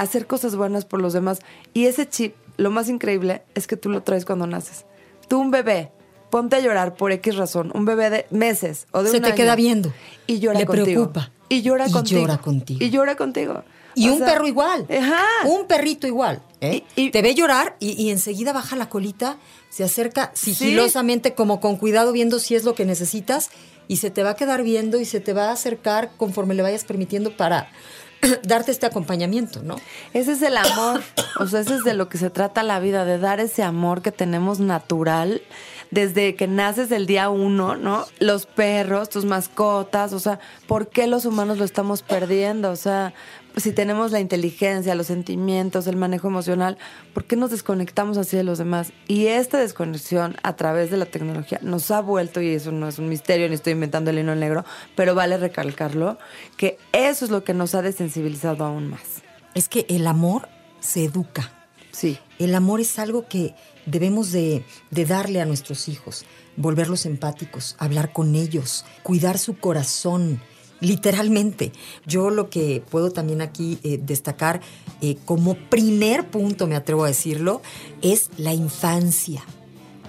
hacer 0.00 0.26
cosas 0.26 0.56
buenas 0.56 0.84
por 0.84 1.00
los 1.00 1.12
demás. 1.12 1.40
Y 1.74 1.86
ese 1.86 2.08
chip, 2.08 2.34
lo 2.56 2.70
más 2.70 2.88
increíble 2.88 3.42
es 3.54 3.66
que 3.66 3.76
tú 3.76 3.88
lo 3.90 4.02
traes 4.02 4.24
cuando 4.24 4.46
naces. 4.46 4.84
Tú, 5.28 5.38
un 5.40 5.50
bebé, 5.50 5.90
ponte 6.30 6.56
a 6.56 6.60
llorar 6.60 6.94
por 6.94 7.12
X 7.12 7.36
razón, 7.36 7.70
un 7.74 7.84
bebé 7.84 8.10
de 8.10 8.26
meses 8.30 8.86
o 8.92 9.02
de 9.02 9.10
Se 9.10 9.20
te 9.20 9.34
queda 9.34 9.56
viendo. 9.56 9.92
Y 10.26 10.38
llora 10.40 10.58
Le 10.60 10.66
contigo. 10.66 10.84
preocupa. 10.86 11.32
Y 11.48 11.62
llora 11.62 11.88
Y 11.88 11.92
contigo. 11.92 12.20
llora 12.20 12.38
contigo. 12.38 12.78
Y 12.84 12.90
llora 12.90 13.16
contigo. 13.16 13.64
Y 13.94 14.08
O 14.08 14.12
un 14.12 14.18
sea, 14.18 14.28
perro 14.28 14.46
igual. 14.46 14.86
Ajá. 14.90 15.24
Un 15.46 15.66
perrito 15.66 16.06
igual. 16.06 16.40
¿eh? 16.60 16.84
Y- 16.94 17.02
y- 17.06 17.10
Te 17.10 17.22
ve 17.22 17.34
llorar 17.34 17.76
y, 17.80 17.92
y 18.00 18.10
enseguida 18.10 18.52
baja 18.52 18.76
la 18.76 18.88
colita, 18.88 19.38
se 19.70 19.82
acerca 19.82 20.30
sigilosamente, 20.34 21.34
como 21.34 21.60
con 21.60 21.76
cuidado, 21.76 22.12
viendo 22.12 22.38
si 22.38 22.54
es 22.54 22.64
lo 22.64 22.74
que 22.74 22.84
necesitas, 22.84 23.50
y 23.88 23.96
se 23.96 24.10
te 24.10 24.22
va 24.22 24.30
a 24.30 24.36
quedar 24.36 24.62
viendo 24.62 25.00
y 25.00 25.04
se 25.06 25.20
te 25.20 25.32
va 25.32 25.48
a 25.48 25.52
acercar 25.52 26.10
conforme 26.18 26.54
le 26.54 26.62
vayas 26.62 26.84
permitiendo 26.84 27.36
para 27.36 27.70
darte 28.42 28.70
este 28.70 28.86
acompañamiento, 28.86 29.62
¿no? 29.62 29.76
Ese 30.12 30.32
es 30.32 30.42
el 30.42 30.56
amor, 30.56 31.02
o 31.38 31.46
sea, 31.46 31.60
ese 31.60 31.76
es 31.76 31.84
de 31.84 31.94
lo 31.94 32.08
que 32.08 32.18
se 32.18 32.30
trata 32.30 32.62
la 32.62 32.80
vida, 32.80 33.04
de 33.04 33.18
dar 33.18 33.40
ese 33.40 33.62
amor 33.62 34.02
que 34.02 34.12
tenemos 34.12 34.60
natural 34.60 35.42
desde 35.90 36.34
que 36.34 36.46
naces 36.46 36.90
el 36.90 37.06
día 37.06 37.30
uno, 37.30 37.76
¿no? 37.76 38.04
Los 38.18 38.46
perros, 38.46 39.08
tus 39.08 39.24
mascotas, 39.24 40.12
o 40.12 40.18
sea, 40.18 40.38
¿por 40.66 40.88
qué 40.88 41.06
los 41.06 41.24
humanos 41.24 41.58
lo 41.58 41.64
estamos 41.64 42.02
perdiendo? 42.02 42.70
O 42.70 42.76
sea, 42.76 43.14
si 43.60 43.72
tenemos 43.72 44.12
la 44.12 44.20
inteligencia, 44.20 44.94
los 44.94 45.06
sentimientos, 45.06 45.86
el 45.86 45.96
manejo 45.96 46.28
emocional, 46.28 46.78
¿por 47.14 47.24
qué 47.24 47.36
nos 47.36 47.50
desconectamos 47.50 48.18
así 48.18 48.36
de 48.36 48.44
los 48.44 48.58
demás? 48.58 48.92
Y 49.06 49.26
esta 49.26 49.58
desconexión 49.58 50.36
a 50.42 50.56
través 50.56 50.90
de 50.90 50.96
la 50.96 51.06
tecnología 51.06 51.58
nos 51.62 51.90
ha 51.90 52.00
vuelto, 52.00 52.40
y 52.40 52.50
eso 52.50 52.72
no 52.72 52.88
es 52.88 52.98
un 52.98 53.08
misterio, 53.08 53.48
ni 53.48 53.54
estoy 53.54 53.72
inventando 53.72 54.10
el 54.10 54.18
hilo 54.18 54.34
negro, 54.34 54.64
pero 54.94 55.14
vale 55.14 55.36
recalcarlo, 55.36 56.18
que 56.56 56.78
eso 56.92 57.24
es 57.24 57.30
lo 57.30 57.44
que 57.44 57.54
nos 57.54 57.74
ha 57.74 57.82
desensibilizado 57.82 58.64
aún 58.64 58.88
más. 58.88 59.22
Es 59.54 59.68
que 59.68 59.86
el 59.88 60.06
amor 60.06 60.48
se 60.80 61.04
educa. 61.04 61.52
Sí. 61.90 62.18
El 62.38 62.54
amor 62.54 62.80
es 62.80 62.98
algo 62.98 63.26
que 63.28 63.54
debemos 63.86 64.30
de, 64.30 64.64
de 64.90 65.04
darle 65.04 65.40
a 65.40 65.46
nuestros 65.46 65.88
hijos, 65.88 66.24
volverlos 66.56 67.06
empáticos, 67.06 67.76
hablar 67.78 68.12
con 68.12 68.34
ellos, 68.34 68.84
cuidar 69.02 69.38
su 69.38 69.56
corazón, 69.56 70.40
literalmente. 70.80 71.72
Yo 72.06 72.30
lo 72.30 72.50
que 72.50 72.82
puedo 72.90 73.10
también 73.10 73.40
aquí 73.40 73.78
eh, 73.82 73.98
destacar 74.02 74.60
eh, 75.00 75.16
como 75.24 75.54
primer 75.54 76.30
punto, 76.30 76.66
me 76.66 76.76
atrevo 76.76 77.04
a 77.04 77.08
decirlo, 77.08 77.62
es 78.02 78.30
la 78.36 78.52
infancia, 78.52 79.42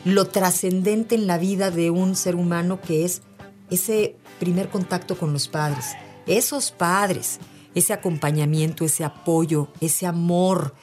lo 0.06 0.26
trascendente 0.26 1.16
en 1.16 1.28
la 1.28 1.38
vida 1.38 1.72
de 1.72 1.90
un 1.90 2.16
ser 2.16 2.36
humano 2.36 2.80
que 2.82 3.06
es 3.06 3.22
ese 3.70 4.16
primer 4.40 4.70
contacto 4.70 5.18
con 5.18 5.34
los 5.34 5.48
padres, 5.48 5.96
esos 6.26 6.72
padres, 6.72 7.40
ese 7.76 7.94
acompañamiento, 7.94 8.86
ese 8.86 9.04
apoyo, 9.04 9.68
ese 9.82 10.06
amor. 10.06 10.74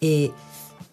eh, 0.00 0.30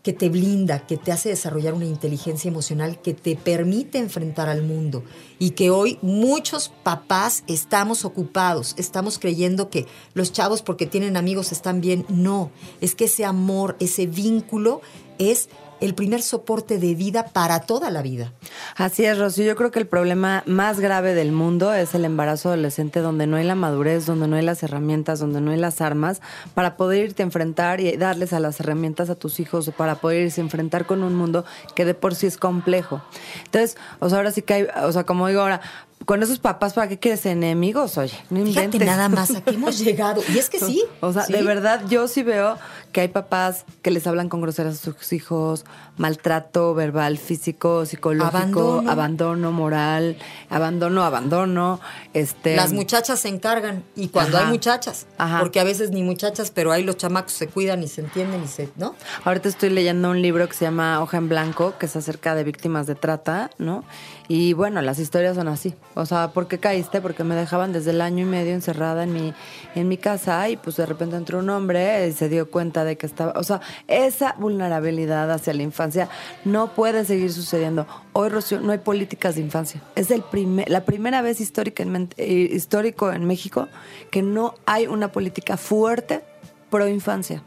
que 0.03 0.11
te 0.13 0.27
blinda, 0.29 0.85
que 0.85 0.97
te 0.97 1.13
hace 1.13 1.29
desarrollar 1.29 1.73
una 1.73 1.85
inteligencia 1.85 2.49
emocional 2.49 3.01
que 3.01 3.13
te 3.13 3.37
permite 3.37 3.97
enfrentar 3.97 4.49
al 4.49 4.61
mundo 4.61 5.03
y 5.39 5.51
que 5.51 5.69
hoy 5.69 5.97
muchos 6.01 6.73
papás 6.83 7.45
estamos 7.47 8.03
ocupados, 8.03 8.75
estamos 8.77 9.17
creyendo 9.17 9.69
que 9.69 9.87
los 10.13 10.33
chavos 10.33 10.61
porque 10.61 10.85
tienen 10.85 11.15
amigos 11.15 11.53
están 11.53 11.79
bien. 11.79 12.05
No, 12.09 12.51
es 12.81 12.95
que 12.95 13.05
ese 13.05 13.23
amor, 13.23 13.77
ese 13.79 14.05
vínculo 14.05 14.81
es 15.19 15.47
el 15.83 15.95
primer 15.95 16.21
soporte 16.21 16.77
de 16.77 16.95
vida 16.95 17.25
para 17.25 17.59
toda 17.59 17.91
la 17.91 18.01
vida. 18.01 18.31
Así 18.77 19.03
es, 19.03 19.17
Rosy. 19.17 19.43
Yo 19.43 19.57
creo 19.57 19.69
que 19.69 19.79
el 19.79 19.87
problema 19.87 20.41
más 20.45 20.79
grave 20.79 21.13
del 21.13 21.33
mundo 21.33 21.73
es 21.73 21.93
el 21.93 22.05
embarazo 22.05 22.49
adolescente, 22.49 23.01
donde 23.01 23.27
no 23.27 23.35
hay 23.35 23.43
la 23.43 23.55
madurez, 23.55 24.05
donde 24.05 24.29
no 24.29 24.37
hay 24.37 24.43
las 24.43 24.63
herramientas, 24.63 25.19
donde 25.19 25.41
no 25.41 25.51
hay 25.51 25.57
las 25.57 25.81
armas 25.81 26.21
para 26.53 26.77
poder 26.77 27.03
irte 27.03 27.21
a 27.21 27.25
enfrentar 27.25 27.81
y 27.81 27.97
darles 27.97 28.31
a 28.31 28.39
las 28.39 28.61
herramientas 28.61 29.09
a 29.09 29.15
tus 29.15 29.41
hijos 29.41 29.67
o 29.67 29.71
para 29.73 29.95
poder 29.95 30.23
irse 30.23 30.39
a 30.39 30.45
enfrentar 30.45 30.85
con 30.85 31.03
un 31.03 31.15
mundo 31.15 31.43
que 31.75 31.83
de 31.83 31.93
por 31.93 32.15
sí 32.15 32.27
es 32.27 32.37
complejo. 32.37 33.01
Entonces, 33.43 33.77
o 33.99 34.07
sea, 34.07 34.19
ahora 34.19 34.31
sí 34.31 34.41
que 34.41 34.53
hay, 34.53 34.67
o 34.83 34.91
sea, 34.93 35.03
como 35.03 35.27
digo 35.27 35.41
ahora, 35.41 35.59
con 36.05 36.21
esos 36.21 36.39
papás, 36.39 36.73
¿para 36.73 36.87
qué 36.87 36.99
quieres 36.99 37.25
enemigos? 37.25 37.97
Oye, 37.97 38.17
no 38.29 38.45
Fíjate 38.45 38.79
nada 38.79 39.09
más 39.09 39.31
a 39.35 39.41
qué 39.41 39.51
hemos 39.55 39.79
llegado. 39.79 40.21
Y 40.33 40.37
es 40.37 40.49
que 40.49 40.59
sí. 40.59 40.83
O 40.99 41.13
sea, 41.13 41.25
de 41.25 41.41
verdad, 41.43 41.83
yo 41.87 42.07
sí 42.07 42.23
veo 42.23 42.57
que 42.93 43.01
hay 43.01 43.09
papás 43.09 43.65
que 43.81 43.91
les 43.91 44.07
hablan 44.07 44.29
con 44.29 44.39
groseras 44.39 44.75
a 44.75 44.77
sus 44.77 45.11
hijos, 45.11 45.65
maltrato 45.97 46.73
verbal, 46.73 47.17
físico, 47.17 47.85
psicológico, 47.85 48.83
abandono, 48.87 49.51
moral, 49.51 50.17
abandono, 50.49 51.03
abandono. 51.03 51.81
Este... 52.13 52.55
Las 52.55 52.71
muchachas 52.71 53.19
se 53.19 53.27
encargan, 53.27 53.83
y 53.95 54.07
cuando 54.07 54.37
hay 54.37 54.45
muchachas, 54.45 55.07
porque 55.39 55.59
a 55.59 55.63
veces 55.65 55.89
ni 55.91 56.03
muchachas, 56.03 56.51
pero 56.51 56.71
ahí 56.71 56.83
los 56.83 56.95
chamacos 56.95 57.33
se 57.33 57.47
cuidan 57.47 57.83
y 57.83 57.87
se 57.87 58.01
entienden 58.01 58.43
y 58.43 58.47
se, 58.47 58.69
¿no? 58.77 58.95
Ahorita 59.25 59.49
estoy 59.49 59.71
leyendo 59.71 60.11
un 60.11 60.21
libro 60.21 60.47
que 60.47 60.53
se 60.53 60.65
llama 60.65 61.01
Hoja 61.01 61.17
en 61.17 61.27
Blanco, 61.27 61.73
que 61.77 61.87
es 61.87 61.95
acerca 61.95 62.35
de 62.35 62.43
víctimas 62.43 62.87
de 62.87 62.95
trata, 62.95 63.49
¿no? 63.57 63.83
Y 64.27 64.53
bueno, 64.53 64.81
las 64.81 64.99
historias 64.99 65.35
son 65.35 65.47
así. 65.47 65.75
O 65.95 66.05
sea, 66.05 66.29
¿por 66.29 66.47
qué 66.47 66.59
caíste? 66.59 67.01
Porque 67.01 67.23
me 67.23 67.35
dejaban 67.35 67.73
desde 67.73 67.91
el 67.91 68.01
año 68.01 68.23
y 68.23 68.27
medio 68.27 68.53
encerrada 68.53 69.03
en 69.03 69.13
mi, 69.13 69.33
en 69.75 69.87
mi 69.87 69.97
casa 69.97 70.47
y 70.49 70.55
pues 70.57 70.77
de 70.77 70.85
repente 70.85 71.17
entró 71.17 71.39
un 71.39 71.49
hombre 71.49 72.07
y 72.07 72.13
se 72.13 72.29
dio 72.29 72.49
cuenta 72.49 72.82
de 72.85 72.97
que 72.97 73.05
estaba... 73.05 73.33
O 73.35 73.43
sea, 73.43 73.61
esa 73.87 74.35
vulnerabilidad 74.39 75.31
hacia 75.31 75.53
la 75.53 75.63
infancia 75.63 76.09
no 76.45 76.73
puede 76.73 77.05
seguir 77.05 77.31
sucediendo. 77.31 77.87
Hoy, 78.13 78.29
Rocío, 78.29 78.59
no 78.59 78.71
hay 78.71 78.79
políticas 78.79 79.35
de 79.35 79.41
infancia. 79.41 79.81
Es 79.95 80.11
el 80.11 80.23
primer, 80.23 80.69
la 80.69 80.85
primera 80.85 81.21
vez 81.21 81.41
históricamente, 81.41 82.15
eh, 82.17 82.49
histórico 82.53 83.11
en 83.11 83.25
México 83.25 83.67
que 84.11 84.21
no 84.21 84.55
hay 84.65 84.87
una 84.87 85.11
política 85.11 85.57
fuerte 85.57 86.21
pro 86.69 86.87
infancia. 86.87 87.43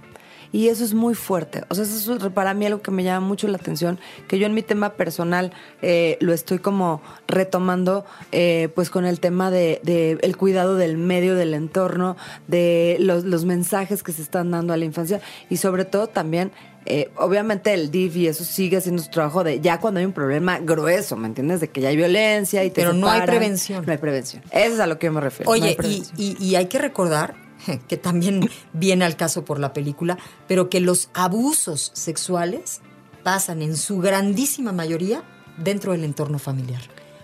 Y 0.57 0.71
eso 0.71 0.85
es 0.85 0.95
muy 0.95 1.15
fuerte. 1.15 1.65
O 1.69 1.75
sea, 1.75 1.85
eso 1.85 2.15
es 2.15 2.33
para 2.33 2.55
mí 2.55 2.65
algo 2.65 2.81
que 2.81 2.91
me 2.91 3.05
llama 3.05 3.27
mucho 3.27 3.47
la 3.47 3.59
atención, 3.59 4.01
que 4.27 4.39
yo 4.39 4.47
en 4.47 4.55
mi 4.55 4.63
tema 4.63 4.95
personal 4.95 5.53
eh, 5.83 6.17
lo 6.23 6.33
estoy 6.33 6.61
como 6.61 7.03
retomando, 7.29 8.07
eh, 8.33 8.71
pues 8.75 8.89
con 8.89 9.05
el 9.05 9.21
tema 9.21 9.51
de, 9.51 10.19
el 10.23 10.37
cuidado 10.39 10.77
del 10.77 10.97
medio, 10.97 11.35
del 11.35 11.53
entorno, 11.53 12.17
de 12.47 12.97
los, 13.01 13.25
los 13.25 13.45
mensajes 13.45 14.03
que 14.03 14.13
se 14.13 14.23
están 14.23 14.51
dando 14.51 14.73
a 14.73 14.79
la 14.79 14.87
infancia 14.87 15.21
y 15.51 15.59
sobre 15.59 15.85
todo 15.85 16.07
también 16.07 16.53
eh, 16.87 17.11
obviamente 17.17 17.75
el 17.75 17.91
DIF 17.91 18.17
y 18.17 18.29
eso 18.29 18.43
sigue 18.43 18.81
siendo 18.81 19.03
su 19.03 19.11
trabajo 19.11 19.45
de 19.45 19.61
ya 19.61 19.79
cuando 19.79 20.01
hay 20.01 20.07
un 20.07 20.13
problema 20.13 20.59
grueso, 20.61 21.17
¿me 21.17 21.27
entiendes? 21.27 21.61
De 21.61 21.69
que 21.69 21.83
ya 21.83 21.91
hay 21.91 21.97
violencia 21.97 22.65
y 22.65 22.71
te 22.71 22.81
Pero 22.81 22.95
no 22.95 23.11
hay 23.11 23.23
prevención. 23.23 23.85
No 23.85 23.93
hay 23.93 23.99
prevención. 23.99 24.43
Eso 24.53 24.75
es 24.75 24.81
a 24.81 24.87
lo 24.87 24.99
que 24.99 25.09
yo 25.09 25.13
me 25.13 25.21
refiero. 25.21 25.51
Oye, 25.51 25.77
y, 25.85 26.37
y, 26.41 26.55
hay 26.55 26.67
que 26.67 26.79
recordar 26.79 27.35
que 27.89 27.97
también 27.97 28.49
viene 28.73 29.05
al 29.05 29.17
caso 29.17 29.45
por 29.45 29.59
la 29.59 29.73
película, 29.73 30.19
pero 30.47 30.69
que 30.71 30.81
los 30.81 31.11
abusos 31.15 31.91
sexuales 31.95 32.81
pasan 33.23 33.63
en 33.63 33.77
su 33.77 33.99
grandísima 33.99 34.73
mayoría 34.73 35.23
dentro 35.59 35.93
del 35.93 36.05
entorno 36.05 36.39
familiar. 36.39 36.83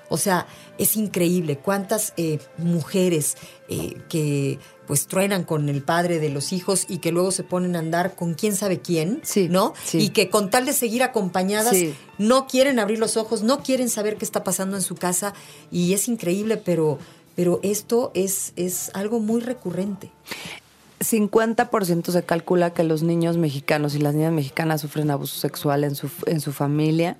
O 0.08 0.18
sea, 0.18 0.46
es 0.76 0.96
increíble 0.96 1.56
cuántas 1.56 2.12
eh, 2.18 2.38
mujeres 2.58 3.36
eh, 3.70 3.96
que 4.10 4.58
pues 4.86 5.06
truenan 5.06 5.44
con 5.44 5.70
el 5.70 5.82
padre 5.82 6.18
de 6.18 6.28
los 6.28 6.52
hijos 6.52 6.84
y 6.86 6.98
que 6.98 7.12
luego 7.12 7.30
se 7.30 7.44
ponen 7.44 7.76
a 7.76 7.78
andar 7.78 8.14
con 8.14 8.34
quién 8.34 8.54
sabe 8.54 8.80
quién, 8.80 9.22
¿no? 9.48 9.72
Y 9.94 10.10
que 10.10 10.28
con 10.28 10.50
tal 10.50 10.66
de 10.66 10.74
seguir 10.74 11.02
acompañadas 11.02 11.74
no 12.18 12.46
quieren 12.46 12.78
abrir 12.78 12.98
los 12.98 13.16
ojos, 13.16 13.42
no 13.42 13.62
quieren 13.62 13.88
saber 13.88 14.18
qué 14.18 14.26
está 14.26 14.44
pasando 14.44 14.76
en 14.76 14.82
su 14.82 14.96
casa 14.96 15.32
y 15.70 15.94
es 15.94 16.08
increíble, 16.08 16.58
pero 16.58 16.98
pero 17.34 17.60
esto 17.62 18.10
es, 18.14 18.52
es 18.56 18.90
algo 18.94 19.20
muy 19.20 19.40
recurrente. 19.40 20.10
50% 21.02 22.11
se 22.11 22.23
calcula 22.23 22.73
que 22.73 22.85
los 22.85 23.02
niños 23.02 23.37
mexicanos 23.37 23.94
y 23.94 23.99
las 23.99 24.14
niñas 24.14 24.32
mexicanas 24.32 24.80
sufren 24.80 25.11
abuso 25.11 25.38
sexual 25.38 25.85
en 25.85 25.94
su, 25.94 26.11
en 26.26 26.40
su 26.40 26.52
familia. 26.52 27.16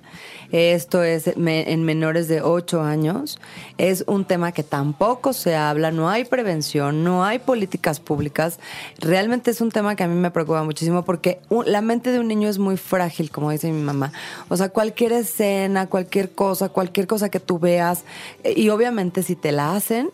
Esto 0.51 1.03
es 1.03 1.27
en 1.27 1.83
menores 1.83 2.27
de 2.27 2.41
8 2.41 2.81
años. 2.81 3.39
Es 3.77 4.03
un 4.07 4.25
tema 4.25 4.51
que 4.51 4.63
tampoco 4.63 5.33
se 5.33 5.55
habla, 5.55 5.91
no 5.91 6.09
hay 6.09 6.25
prevención, 6.25 7.03
no 7.03 7.23
hay 7.23 7.39
políticas 7.39 7.99
públicas. 7.99 8.59
Realmente 8.99 9.51
es 9.51 9.61
un 9.61 9.71
tema 9.71 9.95
que 9.95 10.03
a 10.03 10.07
mí 10.07 10.15
me 10.15 10.31
preocupa 10.31 10.63
muchísimo 10.63 11.03
porque 11.03 11.39
la 11.65 11.81
mente 11.81 12.11
de 12.11 12.19
un 12.19 12.27
niño 12.27 12.49
es 12.49 12.59
muy 12.59 12.77
frágil, 12.77 13.31
como 13.31 13.51
dice 13.51 13.71
mi 13.71 13.81
mamá. 13.81 14.11
O 14.49 14.57
sea, 14.57 14.69
cualquier 14.69 15.13
escena, 15.13 15.87
cualquier 15.87 16.31
cosa, 16.31 16.69
cualquier 16.69 17.07
cosa 17.07 17.29
que 17.29 17.39
tú 17.39 17.59
veas, 17.59 18.03
eh, 18.43 18.53
y 18.55 18.69
obviamente 18.69 19.23
si 19.23 19.35
te 19.35 19.51
la 19.51 19.75
hacen, 19.75 20.09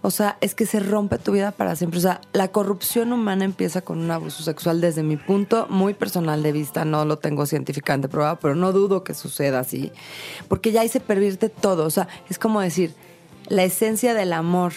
o 0.00 0.10
sea, 0.12 0.38
es 0.40 0.54
que 0.54 0.64
se 0.64 0.78
rompe 0.78 1.18
tu 1.18 1.32
vida 1.32 1.50
para 1.50 1.74
siempre. 1.74 1.98
O 1.98 2.02
sea, 2.02 2.20
la 2.32 2.48
corrupción 2.48 3.12
humana 3.12 3.44
empieza 3.44 3.80
con 3.80 3.98
un 3.98 4.10
abuso 4.10 4.44
sexual 4.44 4.80
desde 4.80 5.02
mi 5.02 5.16
punto 5.16 5.66
muy 5.70 5.92
personal 5.92 6.42
de 6.42 6.52
vista. 6.52 6.84
No 6.84 7.04
lo 7.04 7.18
tengo 7.18 7.46
científicamente 7.46 8.08
probado, 8.08 8.38
pero 8.40 8.54
no 8.54 8.72
dudo 8.72 9.02
que 9.02 9.14
suceda 9.14 9.58
así. 9.58 9.90
Porque 10.46 10.70
ya 10.70 10.82
ahí 10.82 10.88
se 10.88 11.00
pervierte 11.00 11.48
todo. 11.48 11.84
O 11.84 11.90
sea, 11.90 12.06
es 12.30 12.38
como 12.38 12.60
decir, 12.60 12.94
la 13.48 13.64
esencia 13.64 14.14
del 14.14 14.32
amor 14.32 14.72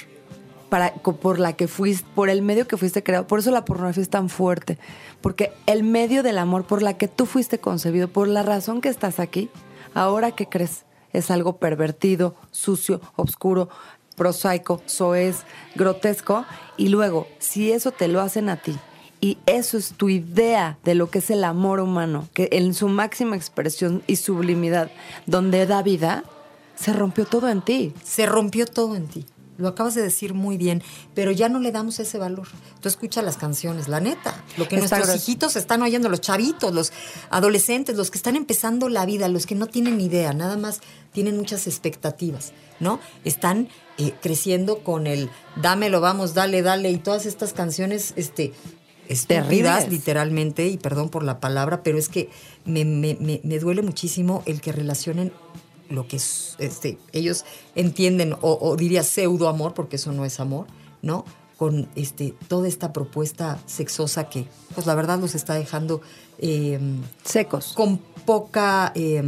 para, 0.70 0.94
por 0.94 1.38
la 1.38 1.54
que 1.54 1.68
fuiste, 1.68 2.08
por 2.16 2.30
el 2.30 2.42
medio 2.42 2.68
que 2.68 2.78
fuiste 2.78 3.04
creado. 3.04 3.28
Por 3.28 3.40
eso 3.40 3.52
la 3.52 3.64
pornografía 3.64 4.02
es 4.02 4.10
tan 4.10 4.28
fuerte. 4.28 4.80
Porque 5.22 5.54
el 5.68 5.84
medio 5.84 6.24
del 6.24 6.40
amor 6.40 6.66
por 6.66 6.82
la 6.82 6.98
que 6.98 7.08
tú 7.08 7.28
fuiste 7.28 7.60
concebido, 7.60 8.08
por 8.08 8.28
la 8.28 8.42
razón 8.42 8.82
que 8.82 8.90
estás 8.90 9.20
aquí, 9.20 9.52
ahora 9.94 10.32
que 10.32 10.48
crees, 10.48 10.86
es 11.14 11.30
algo 11.30 11.58
pervertido, 11.58 12.36
sucio, 12.52 13.02
oscuro, 13.16 13.70
prosaico, 14.22 14.84
soez, 14.86 15.38
grotesco, 15.74 16.46
y 16.78 16.90
luego, 16.90 17.28
si 17.40 17.72
eso 17.72 17.90
te 17.90 18.08
lo 18.08 18.22
hacen 18.22 18.50
a 18.50 18.58
ti, 18.58 18.78
y 19.20 19.40
eso 19.48 19.80
es 19.80 19.94
tu 19.94 20.10
idea 20.10 20.78
de 20.84 20.94
lo 20.94 21.10
que 21.10 21.18
es 21.18 21.32
el 21.32 21.44
amor 21.44 21.80
humano, 21.80 22.30
que 22.36 22.48
en 22.52 22.76
su 22.76 22.88
máxima 22.88 23.36
expresión 23.36 24.04
y 24.06 24.18
sublimidad, 24.18 24.92
donde 25.26 25.66
da 25.66 25.82
vida, 25.82 26.24
se 26.76 26.94
rompió 26.94 27.26
todo 27.26 27.50
en 27.50 27.64
ti. 27.64 27.96
Se 28.04 28.28
rompió 28.28 28.68
todo 28.68 28.96
en 28.96 29.08
ti. 29.08 29.26
Lo 29.58 29.68
acabas 29.68 29.96
de 29.96 30.02
decir 30.02 30.34
muy 30.34 30.58
bien, 30.58 30.82
pero 31.14 31.32
ya 31.32 31.50
no 31.50 31.60
le 31.60 31.72
damos 31.72 32.00
ese 32.00 32.18
valor. 32.18 32.48
Tú 32.80 32.90
escuchas 32.90 33.24
las 33.24 33.38
canciones, 33.38 33.88
la 33.88 34.00
neta, 34.00 34.44
lo 34.58 34.68
que 34.68 34.78
nuestros 34.78 35.14
hijitos 35.16 35.56
están 35.56 35.82
oyendo, 35.82 36.10
los 36.10 36.22
chavitos, 36.22 36.74
los 36.74 36.92
adolescentes, 37.30 37.96
los 37.96 38.10
que 38.12 38.18
están 38.18 38.36
empezando 38.36 38.90
la 38.90 39.06
vida, 39.06 39.28
los 39.28 39.46
que 39.46 39.56
no 39.56 39.68
tienen 39.68 40.02
idea, 40.02 40.34
nada 40.34 40.58
más 40.58 40.82
tienen 41.12 41.38
muchas 41.38 41.68
expectativas, 41.68 42.54
¿no? 42.80 43.00
Están 43.24 43.70
eh, 43.98 44.14
creciendo 44.22 44.80
con 44.80 45.06
el 45.06 45.30
dámelo, 45.58 46.02
vamos, 46.02 46.34
dale, 46.34 46.62
dale, 46.62 46.90
y 46.90 46.98
todas 46.98 47.26
estas 47.26 47.54
canciones, 47.54 48.14
este, 48.16 48.54
estúpidas, 49.12 49.90
literalmente, 49.90 50.68
y 50.68 50.78
perdón 50.78 51.10
por 51.10 51.24
la 51.24 51.40
palabra, 51.40 51.84
pero 51.84 51.98
es 51.98 52.10
que 52.10 52.30
me, 52.66 52.86
me, 52.86 53.18
me, 53.44 53.60
duele 53.60 53.82
muchísimo 53.82 54.44
el 54.46 54.62
que 54.62 54.72
relacionen 54.72 55.34
lo 55.92 56.08
que 56.08 56.18
este, 56.18 56.98
ellos 57.12 57.46
entienden, 57.76 58.36
o, 58.42 58.76
diría 58.76 59.04
pseudo 59.04 59.48
amor, 59.48 59.74
porque 59.74 59.98
eso 59.98 60.12
no 60.12 60.26
es 60.26 60.40
amor, 60.40 60.68
¿no? 61.02 61.26
Con 61.58 61.90
este, 61.96 62.34
toda 62.48 62.68
esta 62.68 62.92
propuesta 62.92 63.60
sexosa 63.68 64.30
que, 64.30 64.48
pues 64.74 64.88
la 64.88 64.96
verdad, 64.96 65.20
los 65.20 65.36
está 65.36 65.54
dejando 65.54 66.02
em, 66.40 67.02
secos. 67.24 67.74
Con 67.74 67.98
poca, 68.26 68.92
eh, 68.96 69.24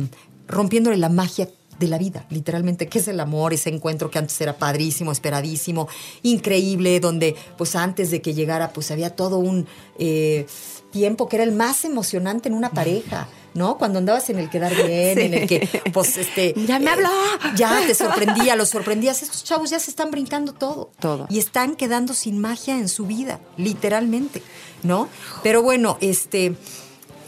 rompiéndole 0.48 0.98
la 0.98 1.10
magia 1.10 1.48
de 1.80 1.88
la 1.88 1.98
vida, 1.98 2.26
literalmente, 2.30 2.88
que 2.88 3.00
es 3.00 3.08
el 3.08 3.20
amor, 3.20 3.54
ese 3.54 3.70
encuentro 3.70 4.10
que 4.10 4.20
antes 4.20 4.40
era 4.42 4.58
padrísimo, 4.58 5.12
esperadísimo, 5.12 5.88
increíble, 6.22 7.00
donde 7.00 7.36
pues 7.58 7.76
antes 7.76 8.12
de 8.12 8.22
que 8.22 8.34
llegara 8.34 8.74
pues 8.74 8.92
había 8.92 9.16
todo 9.16 9.38
un 9.40 9.66
eh, 10.00 10.46
tiempo 10.92 11.28
que 11.28 11.38
era 11.38 11.44
el 11.44 11.52
más 11.52 11.86
emocionante 11.86 12.50
en 12.50 12.56
una 12.56 12.72
pareja. 12.72 13.28
¿No? 13.54 13.78
Cuando 13.78 14.00
andabas 14.00 14.30
en 14.30 14.40
el 14.40 14.50
quedar 14.50 14.76
bien, 14.76 15.20
en 15.20 15.34
el 15.34 15.48
que, 15.48 15.68
pues, 15.94 16.18
este. 16.18 16.54
Ya 16.66 16.80
me 16.80 16.90
habló. 16.90 17.10
ya 17.56 17.82
te 17.86 17.96
sorprendía, 17.96 18.56
los 18.56 18.70
sorprendías. 18.70 19.22
Estos 19.22 19.44
chavos 19.44 19.70
ya 19.70 19.80
se 19.80 19.90
están 19.90 20.12
brincando 20.12 20.54
todo. 20.54 20.92
Todo. 21.00 21.28
Y 21.30 21.40
están 21.40 21.76
quedando 21.76 22.14
sin 22.14 22.40
magia 22.40 22.78
en 22.78 22.90
su 22.90 23.06
vida, 23.06 23.40
literalmente, 23.58 24.42
¿no? 24.84 25.08
Pero 25.44 25.62
bueno, 25.62 25.98
este. 26.02 26.56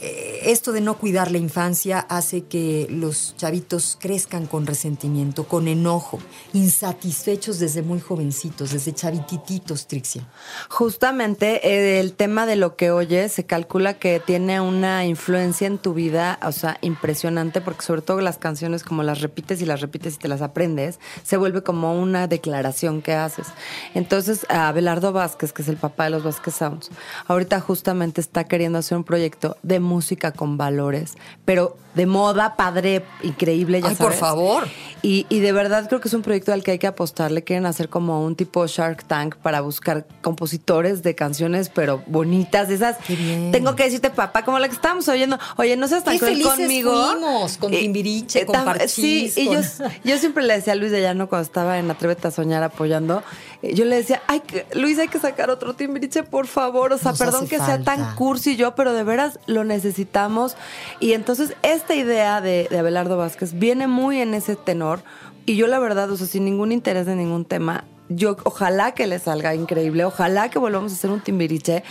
Eh, 0.02 0.40
esto 0.44 0.72
de 0.72 0.80
no 0.80 0.98
cuidar 0.98 1.30
la 1.30 1.38
infancia 1.38 1.98
hace 1.98 2.44
que 2.44 2.86
los 2.90 3.34
chavitos 3.36 3.96
crezcan 4.00 4.46
con 4.46 4.66
resentimiento, 4.66 5.48
con 5.48 5.68
enojo, 5.68 6.18
insatisfechos 6.52 7.58
desde 7.58 7.82
muy 7.82 8.00
jovencitos, 8.00 8.72
desde 8.72 8.94
chavitititos, 8.94 9.86
Trixia. 9.86 10.28
Justamente 10.68 11.66
eh, 11.66 12.00
el 12.00 12.12
tema 12.12 12.46
de 12.46 12.56
lo 12.56 12.76
que 12.76 12.90
oyes 12.90 13.32
se 13.32 13.44
calcula 13.44 13.94
que 13.94 14.20
tiene 14.20 14.60
una 14.60 15.06
influencia 15.06 15.66
en 15.66 15.78
tu 15.78 15.94
vida, 15.94 16.38
o 16.42 16.52
sea, 16.52 16.78
impresionante, 16.82 17.60
porque 17.60 17.82
sobre 17.82 18.02
todo 18.02 18.20
las 18.20 18.38
canciones 18.38 18.84
como 18.84 19.02
las 19.02 19.20
repites 19.20 19.60
y 19.62 19.66
las 19.66 19.80
repites 19.80 20.14
y 20.14 20.18
te 20.18 20.28
las 20.28 20.42
aprendes, 20.42 20.98
se 21.22 21.36
vuelve 21.36 21.62
como 21.62 21.98
una 21.98 22.26
declaración 22.28 23.02
que 23.02 23.14
haces. 23.14 23.46
Entonces, 23.94 24.46
Abelardo 24.48 25.12
Vázquez, 25.12 25.52
que 25.52 25.62
es 25.62 25.68
el 25.68 25.76
papá 25.76 26.04
de 26.04 26.10
los 26.10 26.22
Vázquez 26.22 26.54
Sounds, 26.54 26.90
ahorita 27.26 27.60
justamente 27.60 28.20
está 28.20 28.44
queriendo 28.44 28.78
hacer 28.78 28.98
un 28.98 29.04
proyecto 29.04 29.56
de 29.62 29.80
música 29.86 30.32
con 30.32 30.58
valores, 30.58 31.14
pero 31.46 31.76
de 31.94 32.04
moda, 32.04 32.56
padre, 32.56 33.04
increíble, 33.22 33.80
ya 33.80 33.88
Ay, 33.88 33.96
sabes. 33.96 34.12
por 34.12 34.20
favor. 34.20 34.68
Y, 35.00 35.24
y 35.30 35.40
de 35.40 35.52
verdad 35.52 35.88
creo 35.88 36.00
que 36.00 36.08
es 36.08 36.14
un 36.14 36.20
proyecto 36.20 36.52
al 36.52 36.62
que 36.62 36.72
hay 36.72 36.78
que 36.78 36.86
apostarle. 36.86 37.42
Quieren 37.42 37.64
hacer 37.64 37.88
como 37.88 38.22
un 38.22 38.36
tipo 38.36 38.66
Shark 38.66 39.04
Tank 39.04 39.36
para 39.36 39.62
buscar 39.62 40.06
compositores 40.20 41.02
de 41.02 41.14
canciones, 41.14 41.70
pero 41.70 42.02
bonitas, 42.06 42.68
esas. 42.68 42.98
Qué 43.06 43.16
bien. 43.16 43.50
Tengo 43.50 43.74
que 43.76 43.84
decirte, 43.84 44.10
papá, 44.10 44.44
como 44.44 44.58
la 44.58 44.68
que 44.68 44.74
estábamos 44.74 45.08
oyendo, 45.08 45.38
oye, 45.56 45.76
no 45.76 45.88
seas 45.88 46.04
tan 46.04 46.14
Qué 46.14 46.18
cruel 46.18 46.34
felices 46.34 46.54
conmigo. 46.56 46.92
fuimos, 47.12 47.56
con 47.56 47.72
Eh, 47.72 47.78
Timbiriche, 47.78 48.44
con 48.44 48.56
tam- 48.56 48.64
Parchís, 48.66 49.32
Sí, 49.34 49.42
y 49.42 49.46
con- 49.46 49.62
yo, 49.62 49.62
yo 50.04 50.18
siempre 50.18 50.44
le 50.44 50.54
decía 50.54 50.74
a 50.74 50.76
Luis 50.76 50.90
de 50.92 51.00
Llano 51.00 51.28
cuando 51.30 51.44
estaba 51.46 51.78
en 51.78 51.90
Atrévete 51.90 52.28
a 52.28 52.30
Soñar 52.30 52.62
apoyando, 52.62 53.18
eh, 53.18 53.55
yo 53.62 53.84
le 53.84 53.96
decía, 53.96 54.22
ay, 54.26 54.42
Luis, 54.74 54.98
hay 54.98 55.08
que 55.08 55.18
sacar 55.18 55.50
otro 55.50 55.74
Timbiriche, 55.74 56.22
por 56.22 56.46
favor. 56.46 56.92
O 56.92 56.98
sea, 56.98 57.12
Nos 57.12 57.18
perdón 57.18 57.48
que 57.48 57.56
sea 57.58 57.82
tan 57.82 58.14
cursi 58.16 58.56
yo, 58.56 58.74
pero 58.74 58.92
de 58.92 59.02
veras 59.04 59.38
lo 59.46 59.64
necesitamos. 59.64 60.56
Y 61.00 61.12
entonces 61.12 61.54
esta 61.62 61.94
idea 61.94 62.40
de, 62.40 62.68
de 62.70 62.78
Abelardo 62.78 63.16
Vázquez 63.16 63.58
viene 63.58 63.86
muy 63.86 64.20
en 64.20 64.34
ese 64.34 64.56
tenor. 64.56 65.00
Y 65.46 65.56
yo 65.56 65.66
la 65.68 65.78
verdad, 65.78 66.10
o 66.10 66.16
sea, 66.16 66.26
sin 66.26 66.44
ningún 66.44 66.72
interés 66.72 67.06
de 67.06 67.14
ningún 67.16 67.44
tema, 67.44 67.84
yo 68.08 68.36
ojalá 68.44 68.92
que 68.92 69.06
le 69.06 69.18
salga 69.18 69.54
increíble, 69.54 70.04
ojalá 70.04 70.48
que 70.50 70.58
volvamos 70.58 70.92
a 70.92 70.94
hacer 70.94 71.10
un 71.10 71.20
timbiriche, 71.20 71.82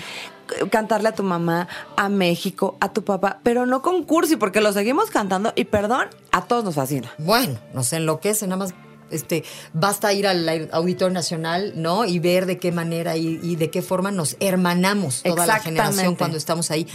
c- 0.49 0.69
cantarle 0.69 1.09
a 1.09 1.13
tu 1.13 1.23
mamá, 1.23 1.67
a 1.97 2.07
México, 2.09 2.77
a 2.79 2.91
tu 2.93 3.03
papá, 3.03 3.39
pero 3.43 3.65
no 3.65 3.81
con 3.81 4.03
cursi, 4.03 4.35
porque 4.37 4.61
lo 4.61 4.71
seguimos 4.73 5.09
cantando 5.09 5.51
y 5.55 5.65
perdón, 5.65 6.07
a 6.31 6.41
todos 6.43 6.63
nos 6.63 6.75
fascina. 6.75 7.11
Bueno, 7.17 7.59
nos 7.73 7.91
enloquece, 7.93 8.45
nada 8.47 8.57
más. 8.57 8.73
Este, 9.11 9.43
basta 9.73 10.11
ir 10.13 10.25
al 10.27 10.69
Auditorio 10.71 11.13
Nacional, 11.13 11.73
¿no? 11.75 12.05
Y 12.05 12.19
ver 12.19 12.45
de 12.45 12.57
qué 12.57 12.71
manera 12.71 13.17
y, 13.17 13.39
y 13.43 13.55
de 13.55 13.69
qué 13.69 13.81
forma 13.81 14.11
nos 14.11 14.35
hermanamos 14.39 15.21
toda 15.23 15.45
la 15.47 15.53
generación 15.63 16.15
cuando 16.17 16.37
estamos 16.37 16.71
ahí. 16.71 16.87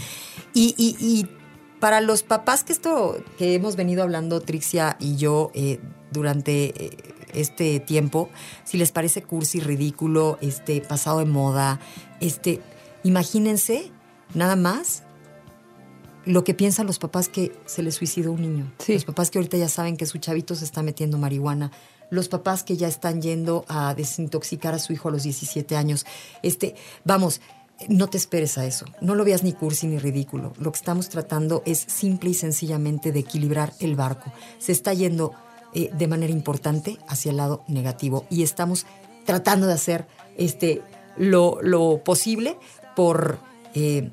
Y, 0.55 0.75
y- 0.77 0.96
y 1.01 1.27
para 1.79 2.01
los 2.01 2.23
papás 2.23 2.64
que 2.64 2.73
esto 2.73 3.16
que 3.38 3.55
hemos 3.55 3.77
venido 3.77 4.03
hablando, 4.03 4.40
Trixia 4.40 4.96
y 5.01 5.16
yo, 5.16 5.51
eh, 5.55 5.79
durante 6.11 6.85
eh, 6.87 6.96
este 7.33 7.79
tiempo, 7.81 8.29
si 8.64 8.77
les 8.77 8.90
parece 8.92 9.23
cursi, 9.23 9.61
ridículo, 9.61 10.37
este, 10.40 10.81
pasado 10.81 11.20
de 11.20 11.25
moda, 11.27 11.79
este, 12.20 12.61
imagínense 13.05 13.90
nada 14.35 14.57
más 14.57 15.05
lo 16.25 16.45
que 16.45 16.55
piensan 16.55 16.87
los 16.87 16.99
papás 16.99 17.29
que 17.29 17.53
se 17.67 17.83
les 17.83 17.95
suicidó 17.95 18.33
un 18.33 18.43
niño. 18.43 18.73
Sí. 18.79 18.95
Los 18.95 19.05
papás 19.05 19.31
que 19.31 19.39
ahorita 19.39 19.57
ya 19.57 19.69
saben 19.69 19.97
que 19.97 20.07
su 20.07 20.19
chavito 20.19 20.55
se 20.55 20.65
está 20.65 20.83
metiendo 20.83 21.19
marihuana. 21.19 21.71
Los 22.11 22.29
papás 22.29 22.65
que 22.65 22.77
ya 22.77 22.89
están 22.89 23.23
yendo 23.23 23.65
a 23.69 23.95
desintoxicar 23.95 24.75
a 24.75 24.79
su 24.79 24.93
hijo 24.93 25.09
a 25.09 25.13
los 25.13 25.23
17 25.23 25.77
años. 25.77 26.05
Este, 26.43 26.75
vamos, 27.05 27.41
no 27.89 28.09
te 28.09 28.19
esperes 28.19 28.59
a 28.59 28.67
eso. 28.67 28.85
No 29.01 29.15
lo 29.15 29.25
veas 29.25 29.43
ni 29.43 29.53
cursi 29.53 29.87
ni 29.87 29.99
ridículo. 29.99 30.53
Lo 30.59 30.73
que 30.73 30.79
estamos 30.79 31.09
tratando 31.09 31.63
es 31.65 31.79
simple 31.79 32.31
y 32.31 32.35
sencillamente 32.35 33.13
de 33.13 33.21
equilibrar 33.21 33.73
el 33.81 33.97
barco. 33.97 34.33
Se 34.59 34.73
está 34.73 34.93
yendo 34.93 35.33
eh, 35.73 35.91
de 35.97 36.09
manera 36.09 36.33
importante 36.33 36.99
hacia 37.09 37.31
el 37.31 37.37
lado 37.37 37.65
negativo 37.69 38.27
y 38.29 38.43
estamos 38.43 38.87
tratando 39.25 39.67
de 39.67 39.75
hacer 39.75 40.07
este, 40.37 40.83
lo, 41.17 41.59
lo 41.63 42.03
posible 42.03 42.59
por 42.97 43.39
eh, 43.75 44.11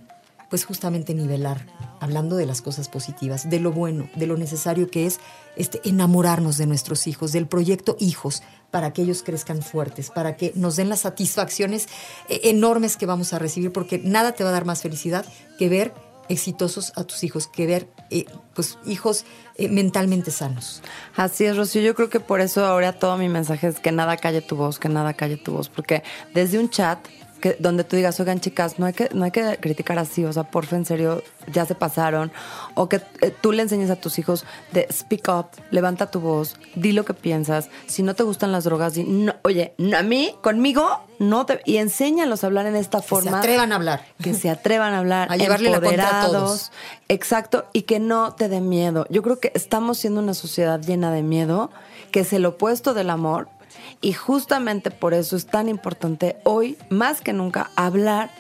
pues 0.50 0.66
justamente 0.66 1.14
nivelar, 1.14 1.66
hablando 2.00 2.36
de 2.36 2.46
las 2.46 2.62
cosas 2.62 2.90
positivas, 2.90 3.50
de 3.50 3.60
lo 3.60 3.72
bueno, 3.72 4.10
de 4.16 4.28
lo 4.28 4.38
necesario 4.38 4.90
que 4.90 5.06
es 5.06 5.20
este, 5.56 5.82
enamorarnos 5.84 6.58
de 6.58 6.68
nuestros 6.68 7.08
hijos, 7.08 7.32
del 7.32 7.48
proyecto 7.48 7.98
Hijos, 8.00 8.44
para 8.72 8.94
que 8.94 9.02
ellos 9.02 9.24
crezcan 9.24 9.62
fuertes, 9.62 10.10
para 10.10 10.36
que 10.36 10.52
nos 10.56 10.76
den 10.76 10.90
las 10.90 11.02
satisfacciones 11.02 11.88
eh, 12.30 12.42
enormes 12.46 12.98
que 12.98 13.06
vamos 13.06 13.34
a 13.34 13.40
recibir, 13.40 13.72
porque 13.72 14.00
nada 14.00 14.34
te 14.34 14.44
va 14.44 14.50
a 14.50 14.54
dar 14.54 14.66
más 14.66 14.82
felicidad 14.82 15.26
que 15.58 15.70
ver 15.70 15.94
exitosos 16.30 16.92
a 16.96 17.04
tus 17.04 17.24
hijos, 17.24 17.48
que 17.48 17.66
ver 17.66 17.88
eh, 18.10 18.26
pues 18.54 18.78
hijos 18.86 19.26
eh, 19.56 19.70
mentalmente 19.70 20.32
sanos. 20.32 20.82
Así 21.16 21.46
es, 21.46 21.56
Rocío. 21.58 21.82
Yo 21.82 21.96
creo 21.96 22.10
que 22.10 22.20
por 22.20 22.42
eso 22.42 22.66
ahora 22.66 22.94
todo 22.94 23.18
mi 23.18 23.30
mensaje 23.30 23.68
es 23.68 23.80
que 23.80 23.92
nada 23.92 24.18
calle 24.18 24.42
tu 24.42 24.56
voz, 24.56 24.80
que 24.80 24.90
nada 24.90 25.14
calle 25.14 25.38
tu 25.38 25.54
voz. 25.54 25.70
Porque 25.70 26.04
desde 26.34 26.60
un 26.60 26.70
chat 26.70 27.00
que, 27.38 27.56
donde 27.60 27.84
tú 27.84 27.96
digas, 27.96 28.20
oigan, 28.20 28.40
chicas, 28.40 28.80
no 28.80 28.86
hay, 28.86 28.94
que, 28.94 29.10
no 29.14 29.26
hay 29.26 29.32
que 29.32 29.58
criticar 29.60 30.00
así, 30.00 30.26
o 30.26 30.34
sea, 30.34 30.44
porfa, 30.44 30.76
en 30.76 30.86
serio, 30.86 31.24
ya 31.52 31.66
se 31.66 31.76
pasaron. 31.76 32.32
O 32.76 32.90
que 32.90 33.02
eh, 33.22 33.34
tú 33.42 33.52
le 33.52 33.62
enseñes 33.62 33.90
a 33.90 33.96
tus 33.96 34.20
hijos 34.20 34.46
de 34.72 34.88
speak 34.92 35.28
up, 35.30 35.48
levanta 35.72 36.12
tu 36.12 36.20
voz, 36.20 36.56
di 36.76 36.92
lo 36.92 37.06
que 37.06 37.14
piensas. 37.14 37.70
Si 37.88 38.04
no 38.04 38.16
te 38.16 38.24
gustan 38.24 38.52
las 38.52 38.64
drogas, 38.64 38.94
di, 38.94 39.04
no, 39.04 39.36
oye, 39.44 39.74
no, 39.78 39.98
a 39.98 40.04
mí, 40.04 40.36
conmigo, 40.42 41.02
no 41.20 41.46
te. 41.46 41.62
Y 41.66 41.78
enséñalos 41.78 42.44
a 42.44 42.48
hablar 42.48 42.66
en 42.66 42.76
esta 42.76 43.02
Que 43.02 43.08
forma. 43.08 43.32
se 43.32 43.38
atrevan 43.38 43.72
a 43.72 43.76
hablar. 43.76 44.06
Que 44.22 44.34
se 44.34 44.50
atrevan 44.50 44.94
a 44.94 45.00
hablar. 45.00 45.32
A 45.32 45.38
llevarle 45.38 45.70
la 45.70 45.82
contra 45.82 46.24
a 46.24 46.26
todos. 46.28 46.72
Exacto, 47.08 47.66
y 47.74 47.84
que 47.84 48.00
no 48.00 48.34
te 48.34 48.50
dé 48.50 48.62
miedo. 48.62 49.06
Yo 49.10 49.22
creo 49.22 49.40
que 49.40 49.52
estamos 49.56 49.98
siendo 49.98 50.22
una 50.22 50.34
sociedad 50.34 50.80
llena 50.82 51.12
de 51.12 51.24
miedo, 51.24 51.70
que 52.12 52.22
es 52.22 52.34
el 52.34 52.46
opuesto 52.46 52.94
del 52.94 53.10
amor, 53.10 53.50
y 54.02 54.14
justamente 54.14 54.92
por 54.92 55.14
eso 55.14 55.36
es 55.36 55.48
tan 55.48 55.70
importante 55.70 56.38
hoy, 56.44 56.78
más 56.90 57.22
que 57.22 57.34
nunca, 57.34 57.72
hablar, 57.76 58.32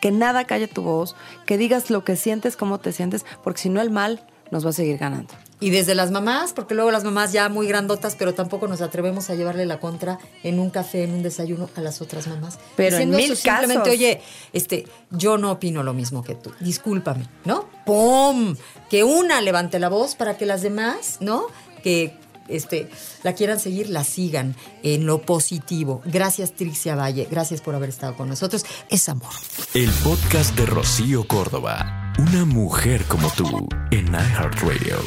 que 0.00 0.10
nada 0.10 0.44
calle 0.44 0.68
tu 0.68 0.82
voz, 0.82 1.16
que 1.46 1.58
digas 1.58 1.90
lo 1.90 2.04
que 2.04 2.16
sientes, 2.16 2.56
cómo 2.56 2.78
te 2.78 2.92
sientes, 2.92 3.24
porque 3.42 3.62
si 3.62 3.68
no 3.68 3.80
el 3.80 3.90
mal 3.90 4.24
nos 4.50 4.64
va 4.64 4.70
a 4.70 4.72
seguir 4.72 4.98
ganando. 4.98 5.34
Y 5.58 5.70
desde 5.70 5.94
las 5.94 6.10
mamás, 6.10 6.52
porque 6.52 6.74
luego 6.74 6.90
las 6.90 7.04
mamás 7.04 7.32
ya 7.32 7.48
muy 7.48 7.66
grandotas, 7.66 8.14
pero 8.14 8.34
tampoco 8.34 8.68
nos 8.68 8.82
atrevemos 8.82 9.30
a 9.30 9.34
llevarle 9.34 9.64
la 9.64 9.80
contra 9.80 10.18
en 10.42 10.58
un 10.58 10.68
café, 10.68 11.04
en 11.04 11.14
un 11.14 11.22
desayuno 11.22 11.70
a 11.76 11.80
las 11.80 12.02
otras 12.02 12.26
mamás. 12.26 12.58
Pero 12.76 12.98
en 12.98 13.08
mil 13.08 13.32
eso, 13.32 13.36
simplemente, 13.36 13.84
casos. 13.84 13.94
oye, 13.94 14.20
este, 14.52 14.86
yo 15.10 15.38
no 15.38 15.52
opino 15.52 15.82
lo 15.82 15.94
mismo 15.94 16.22
que 16.22 16.34
tú. 16.34 16.52
Discúlpame, 16.60 17.26
¿no? 17.46 17.70
¡Pum! 17.86 18.54
Que 18.90 19.02
una 19.02 19.40
levante 19.40 19.78
la 19.78 19.88
voz 19.88 20.14
para 20.14 20.36
que 20.36 20.44
las 20.44 20.60
demás, 20.60 21.16
¿no? 21.20 21.46
Que 21.82 22.14
este, 22.48 22.88
la 23.22 23.34
quieran 23.34 23.60
seguir, 23.60 23.88
la 23.90 24.04
sigan 24.04 24.56
en 24.82 25.06
lo 25.06 25.22
positivo. 25.22 26.02
Gracias, 26.04 26.52
Trixia 26.52 26.94
Valle. 26.94 27.26
Gracias 27.30 27.60
por 27.60 27.74
haber 27.74 27.88
estado 27.88 28.16
con 28.16 28.28
nosotros. 28.28 28.64
Es 28.90 29.08
amor. 29.08 29.32
El 29.74 29.90
podcast 30.04 30.56
de 30.56 30.66
Rocío 30.66 31.26
Córdoba. 31.26 32.12
Una 32.18 32.44
mujer 32.44 33.04
como 33.04 33.30
tú 33.30 33.68
en 33.90 34.06
iHeartRadio. 34.08 34.98